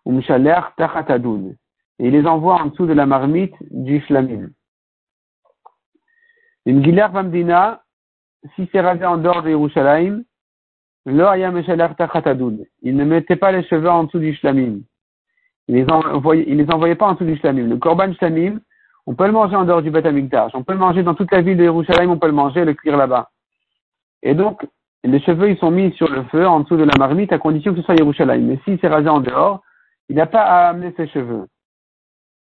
ou 0.05 0.11
Mishaler 0.11 0.61
Tachatadoun. 0.77 1.55
Et 1.99 2.07
il 2.07 2.11
les 2.11 2.25
envoie 2.25 2.61
en 2.61 2.67
dessous 2.67 2.85
de 2.85 2.93
la 2.93 3.05
marmite 3.05 3.55
du 3.71 4.01
Shlamim. 4.01 4.49
Une 6.65 6.83
Giler 6.83 7.07
Vamdina, 7.11 7.83
si 8.55 8.67
c'est 8.71 8.81
rasé 8.81 9.05
en 9.05 9.17
dehors 9.17 9.43
de 9.43 9.49
Yerushalayim, 9.49 10.23
il 11.07 11.15
ne 12.95 13.03
mettait 13.03 13.35
pas 13.35 13.51
les 13.51 13.63
cheveux 13.63 13.89
en 13.89 14.05
dessous 14.05 14.17
du 14.17 14.33
shlamim. 14.33 14.79
Il 15.67 15.75
les 15.75 15.85
envoyait, 15.91 16.45
il 16.47 16.57
les 16.57 16.69
envoyait 16.71 16.95
pas 16.95 17.05
en 17.07 17.13
dessous 17.13 17.25
du 17.25 17.38
shlamim. 17.38 17.67
Le 17.67 17.77
korban 17.77 18.11
shlamim, 18.13 18.59
on 19.08 19.15
peut 19.15 19.28
le 19.28 19.32
manger 19.32 19.56
en 19.56 19.65
dehors 19.65 19.82
du 19.82 19.91
Beth 19.91 20.08
On 20.54 20.63
peut 20.63 20.74
le 20.74 20.80
manger 20.80 21.04
dans 21.04 21.13
toute 21.13 21.32
la 21.32 21.41
ville 21.41 21.58
de 21.58 21.63
Yerushalayim, 21.63 22.10
on 22.10 22.18
peut 22.18 22.28
le 22.28 22.34
manger, 22.34 22.65
le 22.65 22.74
cuire 22.74 22.98
là-bas. 22.98 23.30
Et 24.24 24.34
donc, 24.34 24.65
les 25.04 25.20
cheveux, 25.20 25.52
ils 25.52 25.58
sont 25.58 25.70
mis 25.70 25.91
sur 25.94 26.10
le 26.10 26.24
feu, 26.26 26.48
en 26.48 26.62
dessous 26.62 26.78
de 26.78 26.84
la 26.84 26.98
marmite, 26.98 27.32
à 27.32 27.38
condition 27.38 27.72
que 27.74 27.82
ce 27.82 27.86
soit 27.86 27.96
Yerushalayim. 27.96 28.48
Mais 28.48 28.60
s'il 28.63 28.80
s'est 28.80 28.88
rasé 28.88 29.08
en 29.08 29.20
dehors, 29.20 29.62
il 30.10 30.15
n'a 30.15 30.26
pas 30.26 30.41
à 30.41 30.70
amener 30.70 30.91
ses 30.98 31.08
cheveux. 31.08 31.46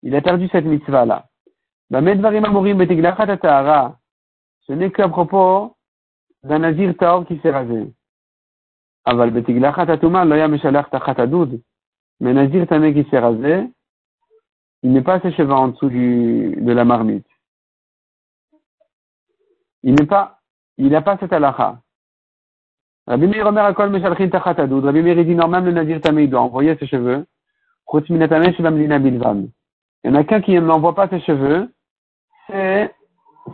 Il 0.03 0.15
a 0.17 0.21
perdu 0.21 0.49
cette 0.49 0.65
mitzvah-là. 0.65 1.27
Ce 4.67 4.73
n'est 4.73 4.91
qu'à 4.91 5.09
propos 5.09 5.77
d'un 6.43 6.59
nazir 6.59 6.97
taor 6.97 7.25
qui 7.27 7.39
s'est 7.39 7.51
rasé. 7.51 7.93
Aval 9.05 9.31
betiglachat 9.31 9.97
loya 9.97 10.49
meshalach 10.49 10.91
tachat. 10.91 11.27
Mais 12.21 12.35
Nazir 12.35 12.67
Tamé 12.67 12.93
qui 12.93 13.09
s'est 13.11 13.19
rasé, 13.19 13.69
il 14.83 14.93
n'est 14.93 15.03
pas 15.03 15.21
ses 15.21 15.33
cheveux 15.33 15.53
en 15.53 15.69
dessous 15.69 15.89
du, 15.89 16.57
de 16.57 16.73
la 16.73 16.85
marmite. 16.85 17.27
Il 19.83 19.95
n'est 19.95 20.07
pas, 20.07 20.39
il 20.77 20.89
n'a 20.91 21.03
pas 21.03 21.17
cette 21.19 21.33
halakha. 21.33 21.81
Rabbi 23.07 23.27
Meir 23.27 23.47
Omer 23.47 23.65
Akol 23.65 23.91
Meshalchin 23.91 24.29
Tachat 24.29 24.61
Adoud. 24.63 24.85
Rabbi 24.85 25.03
Meir 25.03 25.25
dit 25.25 25.35
non, 25.35 25.49
même 25.49 25.65
le 25.65 25.73
Nazir 25.73 26.01
Tamé, 26.01 26.25
il 26.25 26.31
doit 26.31 26.43
envoyer 26.43 26.77
ses 26.77 26.87
cheveux. 26.87 27.25
Il 27.95 28.15
n'y 28.15 28.25
en 30.07 30.15
a 30.15 30.25
qu'un 30.25 30.41
qui 30.43 30.61
n'envoie 30.61 30.95
pas 30.95 31.09
ses 31.09 31.21
cheveux, 31.21 31.73
c'est 32.47 32.95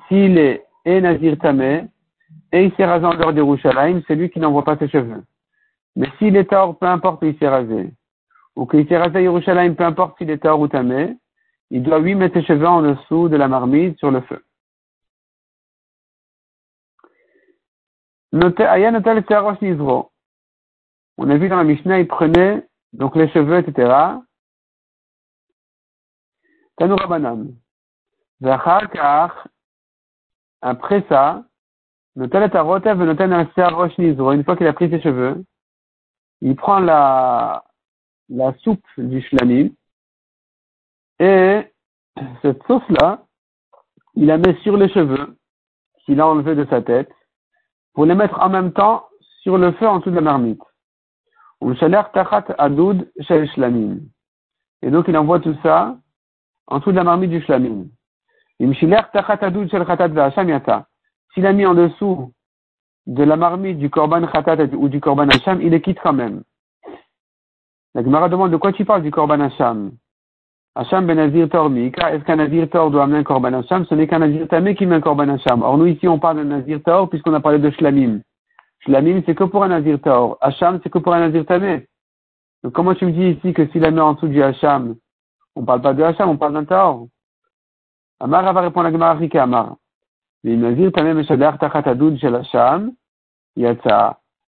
s'il 0.08 0.38
est 0.38 0.66
et 0.84 1.00
Nazir 1.00 1.38
Tamé, 1.38 1.86
et 2.52 2.64
il 2.64 2.74
s'est 2.74 2.84
rasé 2.84 3.04
en 3.06 3.14
dehors 3.14 3.32
d'Yerushalayim, 3.32 4.02
c'est 4.06 4.16
lui 4.16 4.28
qui 4.30 4.40
n'envoie 4.40 4.64
pas 4.64 4.76
ses 4.76 4.88
cheveux. 4.88 5.22
Mais 5.96 6.08
s'il 6.18 6.36
est 6.36 6.50
tort, 6.50 6.76
peu 6.76 6.86
importe 6.86 7.22
il 7.22 7.38
s'est 7.38 7.48
rasé, 7.48 7.92
ou 8.56 8.66
qu'il 8.66 8.88
s'est 8.88 8.96
à 8.96 9.20
Yerushalayim, 9.20 9.74
peu 9.74 9.84
importe 9.84 10.18
s'il 10.18 10.30
est 10.30 10.38
tort 10.38 10.58
ou 10.60 10.68
tamé, 10.68 11.16
il 11.70 11.82
doit 11.82 11.98
lui 11.98 12.14
mettre 12.14 12.34
ses 12.34 12.46
cheveux 12.46 12.68
en 12.68 12.82
dessous 12.82 13.28
de 13.28 13.36
la 13.36 13.48
marmite 13.48 13.98
sur 13.98 14.10
le 14.10 14.20
feu. 14.22 14.42
On 18.32 18.40
a 21.30 21.36
vu 21.36 21.48
dans 21.48 21.56
la 21.56 21.64
Mishnah, 21.64 22.00
il 22.00 22.08
prenait 22.08 22.66
donc 22.92 23.16
les 23.16 23.28
cheveux, 23.30 23.58
etc. 23.58 24.18
Tanoura 26.76 27.06
banane. 27.06 27.54
Après 30.60 31.04
ça, 31.08 31.44
une 32.16 32.28
fois 32.28 32.50
qu'il 34.56 34.66
a 34.66 34.72
pris 34.72 34.90
ses 34.90 35.00
cheveux, 35.00 35.44
il 36.40 36.56
prend 36.56 36.80
la, 36.80 37.62
la 38.28 38.54
soupe 38.58 38.84
du 38.96 39.20
shlamim 39.22 39.70
et 41.18 41.72
cette 42.42 42.62
sauce-là, 42.64 43.24
il 44.14 44.26
la 44.26 44.38
met 44.38 44.54
sur 44.62 44.76
les 44.76 44.88
cheveux 44.88 45.36
qu'il 46.04 46.20
a 46.20 46.26
enlevé 46.26 46.54
de 46.54 46.66
sa 46.66 46.82
tête 46.82 47.10
pour 47.92 48.06
les 48.06 48.14
mettre 48.14 48.40
en 48.40 48.48
même 48.48 48.72
temps 48.72 49.06
sur 49.42 49.58
le 49.58 49.72
feu 49.72 49.86
en 49.86 49.98
dessous 49.98 50.10
de 50.10 50.16
la 50.16 50.20
marmite. 50.20 50.60
Et 54.82 54.90
donc 54.90 55.08
il 55.08 55.16
envoie 55.16 55.40
tout 55.40 55.56
ça 55.62 55.96
en 56.66 56.78
dessous 56.78 56.90
de 56.92 56.96
la 56.96 57.04
marmite 57.04 57.30
du 57.30 57.40
shlamim. 57.42 57.86
S'il 58.58 58.66
a 61.46 61.52
mis 61.52 61.66
en 61.66 61.74
dessous 61.74 62.32
de 63.06 63.22
la 63.22 63.36
marmite 63.36 63.78
du 63.78 63.90
korban 63.90 64.26
khatat 64.26 64.66
ou 64.74 64.88
du 64.88 65.00
korban 65.00 65.28
hacham, 65.28 65.60
il 65.60 65.70
les 65.70 65.80
quitte 65.80 66.00
quand 66.00 66.12
même. 66.12 66.42
La 67.94 68.02
Gemara 68.02 68.28
demande 68.28 68.50
de 68.50 68.56
quoi 68.56 68.72
tu 68.72 68.84
parles 68.84 69.02
du 69.02 69.10
korban 69.12 69.40
hacham 69.40 69.92
Hacham 70.74 71.06
ben 71.06 71.18
Azir 71.18 71.48
Tor 71.48 71.70
Est-ce 71.72 72.24
qu'un 72.24 72.36
Nazir 72.36 72.68
Tor 72.68 72.90
doit 72.90 73.04
amener 73.04 73.18
un 73.18 73.22
korban 73.22 73.52
hacham 73.52 73.86
Ce 73.86 73.94
n'est 73.94 74.08
qu'un 74.08 74.18
Nazir 74.18 74.48
Tamé 74.48 74.74
qui 74.74 74.84
met 74.84 74.96
un 74.96 75.00
korban 75.00 75.28
hacham. 75.28 75.62
Or 75.62 75.78
nous 75.78 75.86
ici 75.86 76.08
on 76.08 76.18
parle 76.18 76.38
d'un 76.38 76.44
Nazir 76.44 76.82
Tor 76.82 77.08
puisqu'on 77.08 77.32
a 77.34 77.40
parlé 77.40 77.60
de 77.60 77.70
Shlamim. 77.70 78.20
Shlamim 78.80 79.22
c'est 79.24 79.36
que 79.36 79.44
pour 79.44 79.62
un 79.62 79.68
Nazir 79.68 80.00
Tor. 80.00 80.38
Hacham 80.40 80.80
c'est 80.82 80.90
que 80.90 80.98
pour 80.98 81.14
un 81.14 81.20
Nazir 81.20 81.46
Tamé. 81.46 81.86
Donc 82.64 82.72
comment 82.72 82.94
tu 82.94 83.06
me 83.06 83.12
dis 83.12 83.38
ici 83.38 83.54
que 83.54 83.66
s'il 83.68 83.82
la 83.82 83.92
met 83.92 84.00
en 84.00 84.14
dessous 84.14 84.26
du 84.26 84.42
hacham, 84.42 84.96
on 85.54 85.64
parle 85.64 85.82
pas 85.82 85.94
de 85.94 86.02
hacham, 86.02 86.28
on 86.28 86.36
parle 86.36 86.54
d'un 86.54 86.64
Tor? 86.64 87.06
Amar 88.18 88.52
va 88.52 88.60
répondre 88.60 88.86
à 88.86 88.90
la 88.90 88.92
Gemara 88.92 89.18
Amar. 89.42 89.76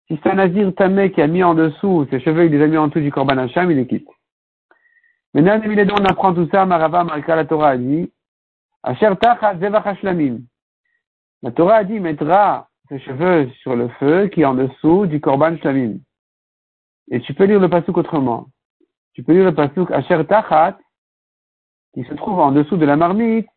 Si 0.08 0.20
c'est 0.22 0.30
un 0.30 0.36
nazir 0.36 0.74
tamé 0.76 1.12
qui 1.12 1.22
a 1.22 1.28
mis 1.28 1.44
en 1.44 1.56
dessous 1.56 2.06
ses 2.12 2.20
cheveux, 2.20 2.46
il 2.46 2.52
les 2.52 2.64
a 2.64 2.68
mis 2.68 2.78
en 2.78 2.88
dessous 2.88 3.00
du 3.00 3.12
korban 3.12 3.38
hacham, 3.38 3.72
il 3.72 3.78
les 3.78 3.88
quitte. 3.88 4.08
Maintenant, 5.34 5.60
on 6.00 6.06
apprend 6.06 6.34
tout 6.34 6.48
ça, 6.50 6.66
Marava, 6.66 7.04
Marka, 7.04 7.36
la 7.36 7.44
Torah 7.44 7.72
a 7.72 7.78
dit, 7.78 8.10
Asher 8.84 9.10
La 11.42 11.52
Torah 11.52 11.76
a 11.76 11.84
dit, 11.84 12.00
mettra 12.00 12.70
ses 12.88 13.00
cheveux 13.00 13.50
sur 13.62 13.76
le 13.76 13.90
feu 14.00 14.28
qui 14.28 14.42
est 14.42 14.46
en 14.46 14.54
dessous 14.54 15.08
du 15.08 15.20
korban 15.20 15.58
shlamim. 15.58 15.98
Et 17.12 17.20
tu 17.20 17.34
peux 17.34 17.44
lire 17.46 17.60
le 17.60 17.68
pasuk 17.68 17.98
autrement. 17.98 18.48
Tu 19.14 19.24
peux 19.24 19.34
lire 19.34 19.44
le 19.44 19.54
pasuk 19.54 19.92
Asher 19.92 20.24
Tachat, 20.26 20.78
qui 21.94 22.04
se 22.04 22.14
trouve 22.14 22.40
en 22.40 22.52
dessous 22.52 22.78
de 22.78 22.86
la 22.86 22.96
marmite, 22.96 23.50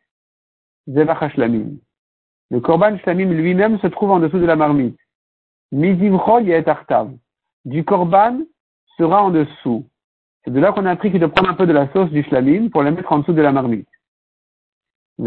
Zevach. 0.89 1.37
Le 1.37 2.61
korban 2.61 2.99
shlamim 2.99 3.31
lui-même 3.35 3.79
se 3.79 3.87
trouve 3.87 4.11
en 4.11 4.19
dessous 4.19 4.39
de 4.41 4.47
la 4.47 4.57
marmite. 4.57 4.99
Mizivro 5.73 6.39
artav. 6.67 7.11
Du 7.65 7.85
korban 7.85 8.41
sera 8.97 9.23
en 9.23 9.31
dessous. 9.31 9.85
C'est 10.45 10.51
de 10.51 10.61
là 10.61 10.73
qu'on 10.73 10.87
a 10.87 10.93
appris 10.93 11.11
qu'il 11.11 11.21
doit 11.21 11.29
prendre 11.29 11.51
un 11.51 11.55
peu 11.55 11.67
de 11.67 11.73
la 11.73 11.93
sauce 11.93 12.11
du 12.11 12.23
shlamim 12.23 12.71
pour 12.71 12.83
la 12.83 12.91
mettre 12.91 13.13
en 13.13 13.19
dessous 13.19 13.35
de 13.35 13.43
la 13.43 13.53
marmite. 13.53 13.89
On 15.19 15.27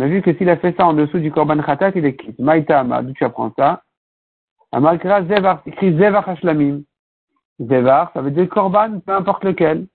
a 0.00 0.06
vu 0.06 0.22
que 0.22 0.34
s'il 0.34 0.48
a 0.48 0.56
fait 0.56 0.74
ça 0.76 0.86
en 0.86 0.94
dessous 0.94 1.18
du 1.18 1.30
korban 1.30 1.62
khatat, 1.62 1.92
il 1.94 2.06
est 2.06 2.16
quitte. 2.16 2.38
Maïtama, 2.38 3.02
d'où 3.02 3.12
tu 3.12 3.24
apprends 3.24 3.52
ça? 3.56 3.82
Zevar, 4.72 5.62
écrit 5.66 5.96
zevar 5.98 6.26
hashlamim. 6.28 6.82
Zevar, 7.60 8.10
ça 8.14 8.22
veut 8.22 8.30
dire 8.30 8.48
korban, 8.48 9.00
peu 9.00 9.12
importe 9.12 9.44
lequel. 9.44 9.86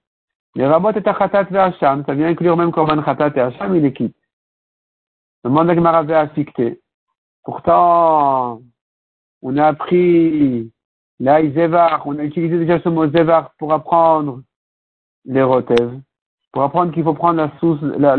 Les 0.56 0.68
rabot 0.68 0.92
et 0.92 1.08
achatat 1.08 1.44
ve'asham, 1.46 2.06
ça 2.06 2.14
vient 2.14 2.28
inclure 2.28 2.56
même 2.56 2.72
korban 2.72 3.04
chatat 3.04 3.32
et 3.36 3.40
hacham, 3.40 3.76
il 3.76 3.84
est 3.86 3.94
quitte. 3.94 4.16
Demande 5.44 5.70
à 5.70 6.20
à 6.20 6.28
ficté. 6.30 6.80
Pourtant, 7.48 8.60
on 9.42 9.56
a 9.56 9.68
appris 9.68 10.70
l'aï 11.22 11.54
zevar, 11.54 12.04
on 12.06 12.20
a 12.20 12.24
utilisé 12.26 12.60
déjà 12.60 12.82
ce 12.82 12.90
mot 12.90 13.10
zevar 13.10 13.52
pour 13.58 13.72
apprendre 13.72 14.42
les 15.24 15.44
rotev, 15.44 15.98
pour 16.52 16.64
apprendre 16.64 16.92
qu'il 16.92 17.06
faut 17.06 17.14
prendre 17.14 17.38
la 17.38 17.50
sauce, 17.62 17.80
la, 17.82 18.18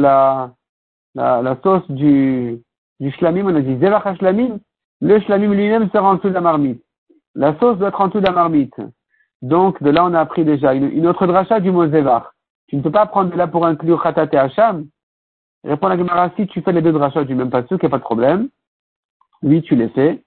la, 1.15 1.57
sauce 1.63 1.91
du, 1.91 2.63
du 3.01 3.11
shlamim, 3.11 3.45
on 3.45 3.55
a 3.55 3.61
dit 3.61 3.79
zevar 3.79 4.17
shlamim, 4.17 4.61
le 5.03 5.21
shlamim 5.21 5.53
lui-même 5.53 5.91
sera 5.91 6.13
en 6.13 6.15
dessous 6.15 6.31
de 6.31 6.35
la 6.35 6.41
marmite. 6.41 6.83
La 7.35 7.53
sauce 7.59 7.77
doit 7.77 7.89
être 7.89 8.01
en 8.01 8.09
dessous 8.09 8.21
de 8.21 8.27
la 8.27 8.33
marmite. 8.33 8.81
Donc, 9.43 9.83
de 9.83 9.91
là, 9.91 10.07
on 10.07 10.15
a 10.15 10.21
appris 10.21 10.47
déjà 10.47 10.73
une, 10.73 11.07
autre 11.07 11.27
dracha 11.27 11.61
du 11.61 11.71
mot 11.71 11.87
Zevar. 11.87 12.33
Tu 12.69 12.77
ne 12.77 12.81
peux 12.81 12.91
pas 12.91 13.05
prendre 13.05 13.31
de 13.31 13.37
là 13.37 13.47
pour 13.47 13.67
inclure 13.67 14.03
Khatat 14.03 14.29
et 14.33 14.39
Hacham. 14.39 14.87
Répond 15.65 15.89
la 15.89 15.99
Gemara, 15.99 16.31
si 16.35 16.47
tu 16.47 16.63
fais 16.63 16.73
les 16.73 16.81
deux 16.81 16.93
drachas 16.93 17.25
du 17.25 17.35
même 17.35 17.51
pasuk, 17.51 17.83
il 17.83 17.85
n'y 17.85 17.87
a 17.89 17.91
pas 17.91 17.99
de 17.99 18.03
problème. 18.03 18.49
Oui, 19.43 19.63
tu 19.63 19.77
les 19.77 19.89
fais. 19.91 20.23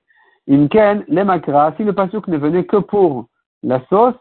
Inken, 0.50 1.04
les 1.08 1.24
makra, 1.24 1.74
si 1.78 1.84
le 1.84 1.93
pasuk 1.93 2.28
ne 2.28 2.38
venait 2.38 2.65
que 2.65 2.78
pour 2.78 3.28
la 3.63 3.80
sauce, 3.89 4.15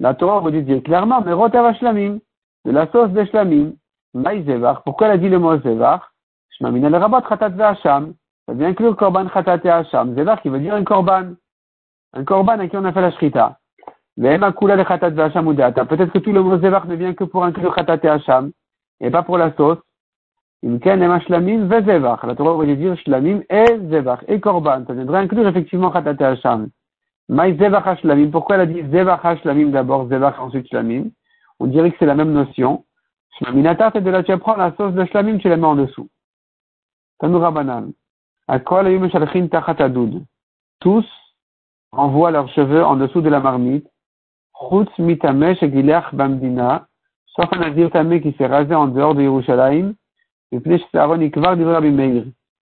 la 0.00 0.14
Torah 0.14 0.38
aurait 0.38 0.52
dû 0.52 0.62
dire 0.62 0.82
clairement, 0.82 1.20
mais 1.22 1.32
rotav 1.32 1.74
shlamim, 1.76 2.18
de 2.64 2.70
la 2.70 2.86
sauce 2.92 3.10
de 3.10 3.24
shlamim, 3.24 3.72
maï 4.14 4.44
zevar. 4.44 4.82
Pourquoi 4.82 5.08
elle 5.08 5.14
a 5.14 5.18
dit 5.18 5.28
le 5.28 5.38
mot 5.38 5.58
zevar? 5.60 6.12
Shmamina 6.50 6.88
le 6.90 6.98
rabat 6.98 7.22
khatat 7.22 7.50
ve 7.50 7.60
hacham. 7.60 8.14
Ça 8.46 8.54
vient 8.54 8.68
inclure 8.68 8.96
korban 8.96 9.26
khatat 9.28 9.60
et 9.64 9.68
hacham. 9.68 10.14
Zevar 10.14 10.40
qui 10.40 10.48
veut 10.48 10.60
dire 10.60 10.74
un 10.74 10.84
korban. 10.84 11.34
Un 12.12 12.24
korban 12.24 12.58
à 12.60 12.68
qui 12.68 12.76
on 12.76 12.84
a 12.84 12.92
fait 12.92 13.00
la 13.00 13.10
shrita. 13.10 13.58
Peut-être 14.16 14.52
que 16.12 16.18
tout 16.18 16.32
le 16.32 16.42
mot 16.42 16.58
zevar 16.58 16.86
ne 16.86 16.94
vient 16.94 17.14
que 17.14 17.24
pour 17.24 17.44
inclure 17.44 17.74
khatat 17.74 17.96
et 17.96 18.08
et 19.00 19.10
pas 19.10 19.24
pour 19.24 19.38
la 19.38 19.52
sauce. 19.56 19.78
La 20.64 22.34
Torah 22.36 22.52
aurait 22.52 22.74
dire 22.74 22.96
shlamim 22.96 23.42
et 23.50 23.66
zevar, 23.90 24.24
et 24.28 24.40
korban. 24.40 24.84
Ça 24.86 24.94
viendrait 24.94 25.18
inclure 25.18 25.46
effectivement 25.46 25.90
khatat 25.90 26.14
et 26.18 26.24
hacham. 26.24 26.70
Maï 27.28 27.54
zevar 27.58 27.86
hashlamim. 27.86 28.30
Pourquoi 28.30 28.54
elle 28.54 28.62
a 28.62 28.66
dit 28.66 28.82
zevar 28.90 29.24
hashlamim 29.24 29.70
d'abord, 29.70 30.08
zevar 30.08 30.42
ensuite 30.42 30.66
shlamim? 30.68 31.10
On 31.60 31.66
dirait 31.66 31.90
que 31.90 31.96
c'est 31.98 32.06
la 32.06 32.14
même 32.14 32.32
notion. 32.32 32.84
Shmaminatar, 33.38 33.90
c'est 33.92 34.00
de 34.00 34.10
là 34.10 34.22
tu 34.22 34.32
apprends 34.32 34.56
la 34.56 34.74
sauce 34.76 34.94
de 34.94 35.04
shlamim, 35.04 35.36
tu 35.36 35.50
la 35.50 35.58
mets 35.58 35.66
en 35.66 35.74
dessous. 35.74 36.08
Tanoura 37.18 37.50
banan. 37.50 37.92
Tous 40.80 41.06
envoient 41.92 42.30
leurs 42.30 42.48
cheveux 42.48 42.84
en 42.84 42.96
dessous 42.96 43.20
de 43.20 43.28
la 43.28 43.40
marmite 43.40 43.86
Chutz 44.54 44.98
mitamesh 44.98 45.62
bamdina, 46.12 46.86
sauf 47.26 47.52
un 47.52 47.58
nazir 47.58 47.90
tamé 47.90 48.22
qui 48.22 48.32
s'est 48.32 48.46
rasé 48.46 48.74
en 48.74 48.86
dehors 48.86 49.14
de 49.14 49.22
Yerushalayim, 49.22 49.94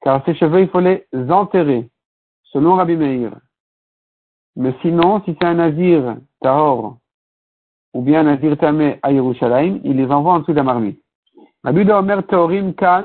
Car 0.03 0.25
ses 0.25 0.35
cheveux, 0.35 0.61
il 0.61 0.69
faut 0.69 0.81
les 0.81 1.07
enterrer, 1.29 1.89
selon 2.45 2.77
Rabbi 2.77 2.97
Meir. 2.97 3.33
Mais 4.57 4.75
sinon, 4.83 5.23
si 5.25 5.37
c'est 5.41 5.47
un 5.47 5.55
nazir 5.55 6.17
tahor, 6.41 6.99
ou 7.95 8.03
bien 8.03 8.21
un 8.21 8.35
nazir 8.35 8.57
tamé 8.59 8.99
à 9.03 9.13
Yerushalayim, 9.13 9.81
il 9.85 9.97
les 9.97 10.11
envoie 10.11 10.35
en 10.35 10.41
dessous 10.41 10.53
de 10.53 10.57
la 10.57 10.63
marmite. 10.63 11.01
Rabbi 11.65 11.91
Omer 11.91 12.23
teorim 12.27 12.75
kan, 12.75 13.05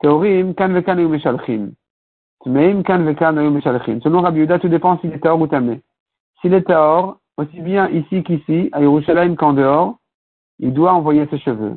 teorim 0.00 0.54
kan 0.54 0.68
vekan 0.72 0.98
yu 0.98 1.08
meshalchim. 1.08 1.72
Tmeim 2.44 2.82
kan 2.82 3.04
vekan 3.04 3.36
yu 3.36 3.50
meshalchim. 3.50 4.00
Selon 4.02 4.22
Rabbi 4.22 4.40
Yuda, 4.40 4.58
tout 4.58 4.68
dépend 4.68 4.98
s'il 4.98 5.12
est 5.12 5.20
tahor 5.20 5.40
ou 5.40 5.46
tamé. 5.46 5.80
S'il 6.40 6.54
est 6.54 6.62
tahor, 6.62 7.18
aussi 7.36 7.60
bien 7.60 7.88
ici 7.88 8.22
qu'ici, 8.22 8.68
à 8.72 8.80
Yerushalayim 8.80 9.36
qu'en 9.36 9.52
dehors, 9.52 9.96
il 10.58 10.72
doit 10.72 10.92
envoyer 10.92 11.26
ses 11.28 11.38
cheveux. 11.38 11.76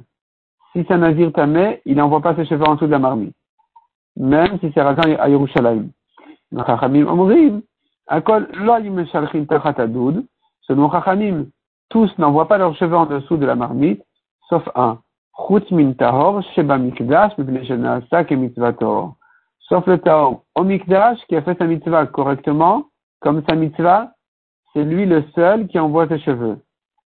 Si 0.76 0.84
c'est 0.86 0.94
un 0.94 0.98
nazir 0.98 1.32
tamé, 1.32 1.82
il 1.86 1.96
n'envoie 1.96 2.22
pas 2.22 2.36
ses 2.36 2.46
cheveux 2.46 2.68
en 2.68 2.76
dessous 2.76 2.88
de 2.88 2.92
la 2.92 3.00
marmite. 3.00 3.34
Même 4.18 4.60
si 4.60 4.70
c'est 4.74 4.82
rasé 4.82 5.18
à 5.18 5.30
Yerushalayim. 5.30 5.88
Selon 10.62 10.92
Chachamim, 10.92 11.46
tous 11.90 12.18
n'envoient 12.18 12.50
pas 12.50 12.58
leurs 12.58 12.76
cheveux 12.76 12.98
en 12.98 13.06
dessous 13.06 13.38
de 13.38 13.46
la 13.46 13.56
marmite, 13.56 14.04
sauf 14.50 14.68
un. 14.76 15.00
Sauf 15.38 15.62
le 19.88 19.98
tahor 19.98 20.44
au 20.56 20.64
mikdash 20.64 21.20
qui 21.28 21.36
a 21.38 21.42
fait 21.42 21.58
sa 21.58 21.68
mitzvah 21.68 22.06
correctement, 22.08 22.84
comme 23.22 23.44
sa 23.48 23.56
mitzvah, 23.56 24.12
c'est 24.74 24.84
lui 24.84 25.06
le 25.06 25.24
seul 25.36 25.68
qui 25.68 25.80
envoie 25.80 26.10
ses 26.10 26.20
cheveux. 26.20 26.58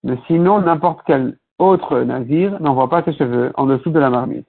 Mais 0.05 0.19
sinon, 0.29 0.61
n'importe 0.61 1.01
quel 1.05 1.37
autre 1.59 2.01
navire 2.01 2.61
n'envoie 2.61 2.89
pas 2.89 3.03
ses 3.03 3.15
cheveux 3.15 3.53
en 3.55 3.67
dessous 3.67 3.91
de 3.91 3.99
la 3.99 4.11
marmite. 4.11 4.47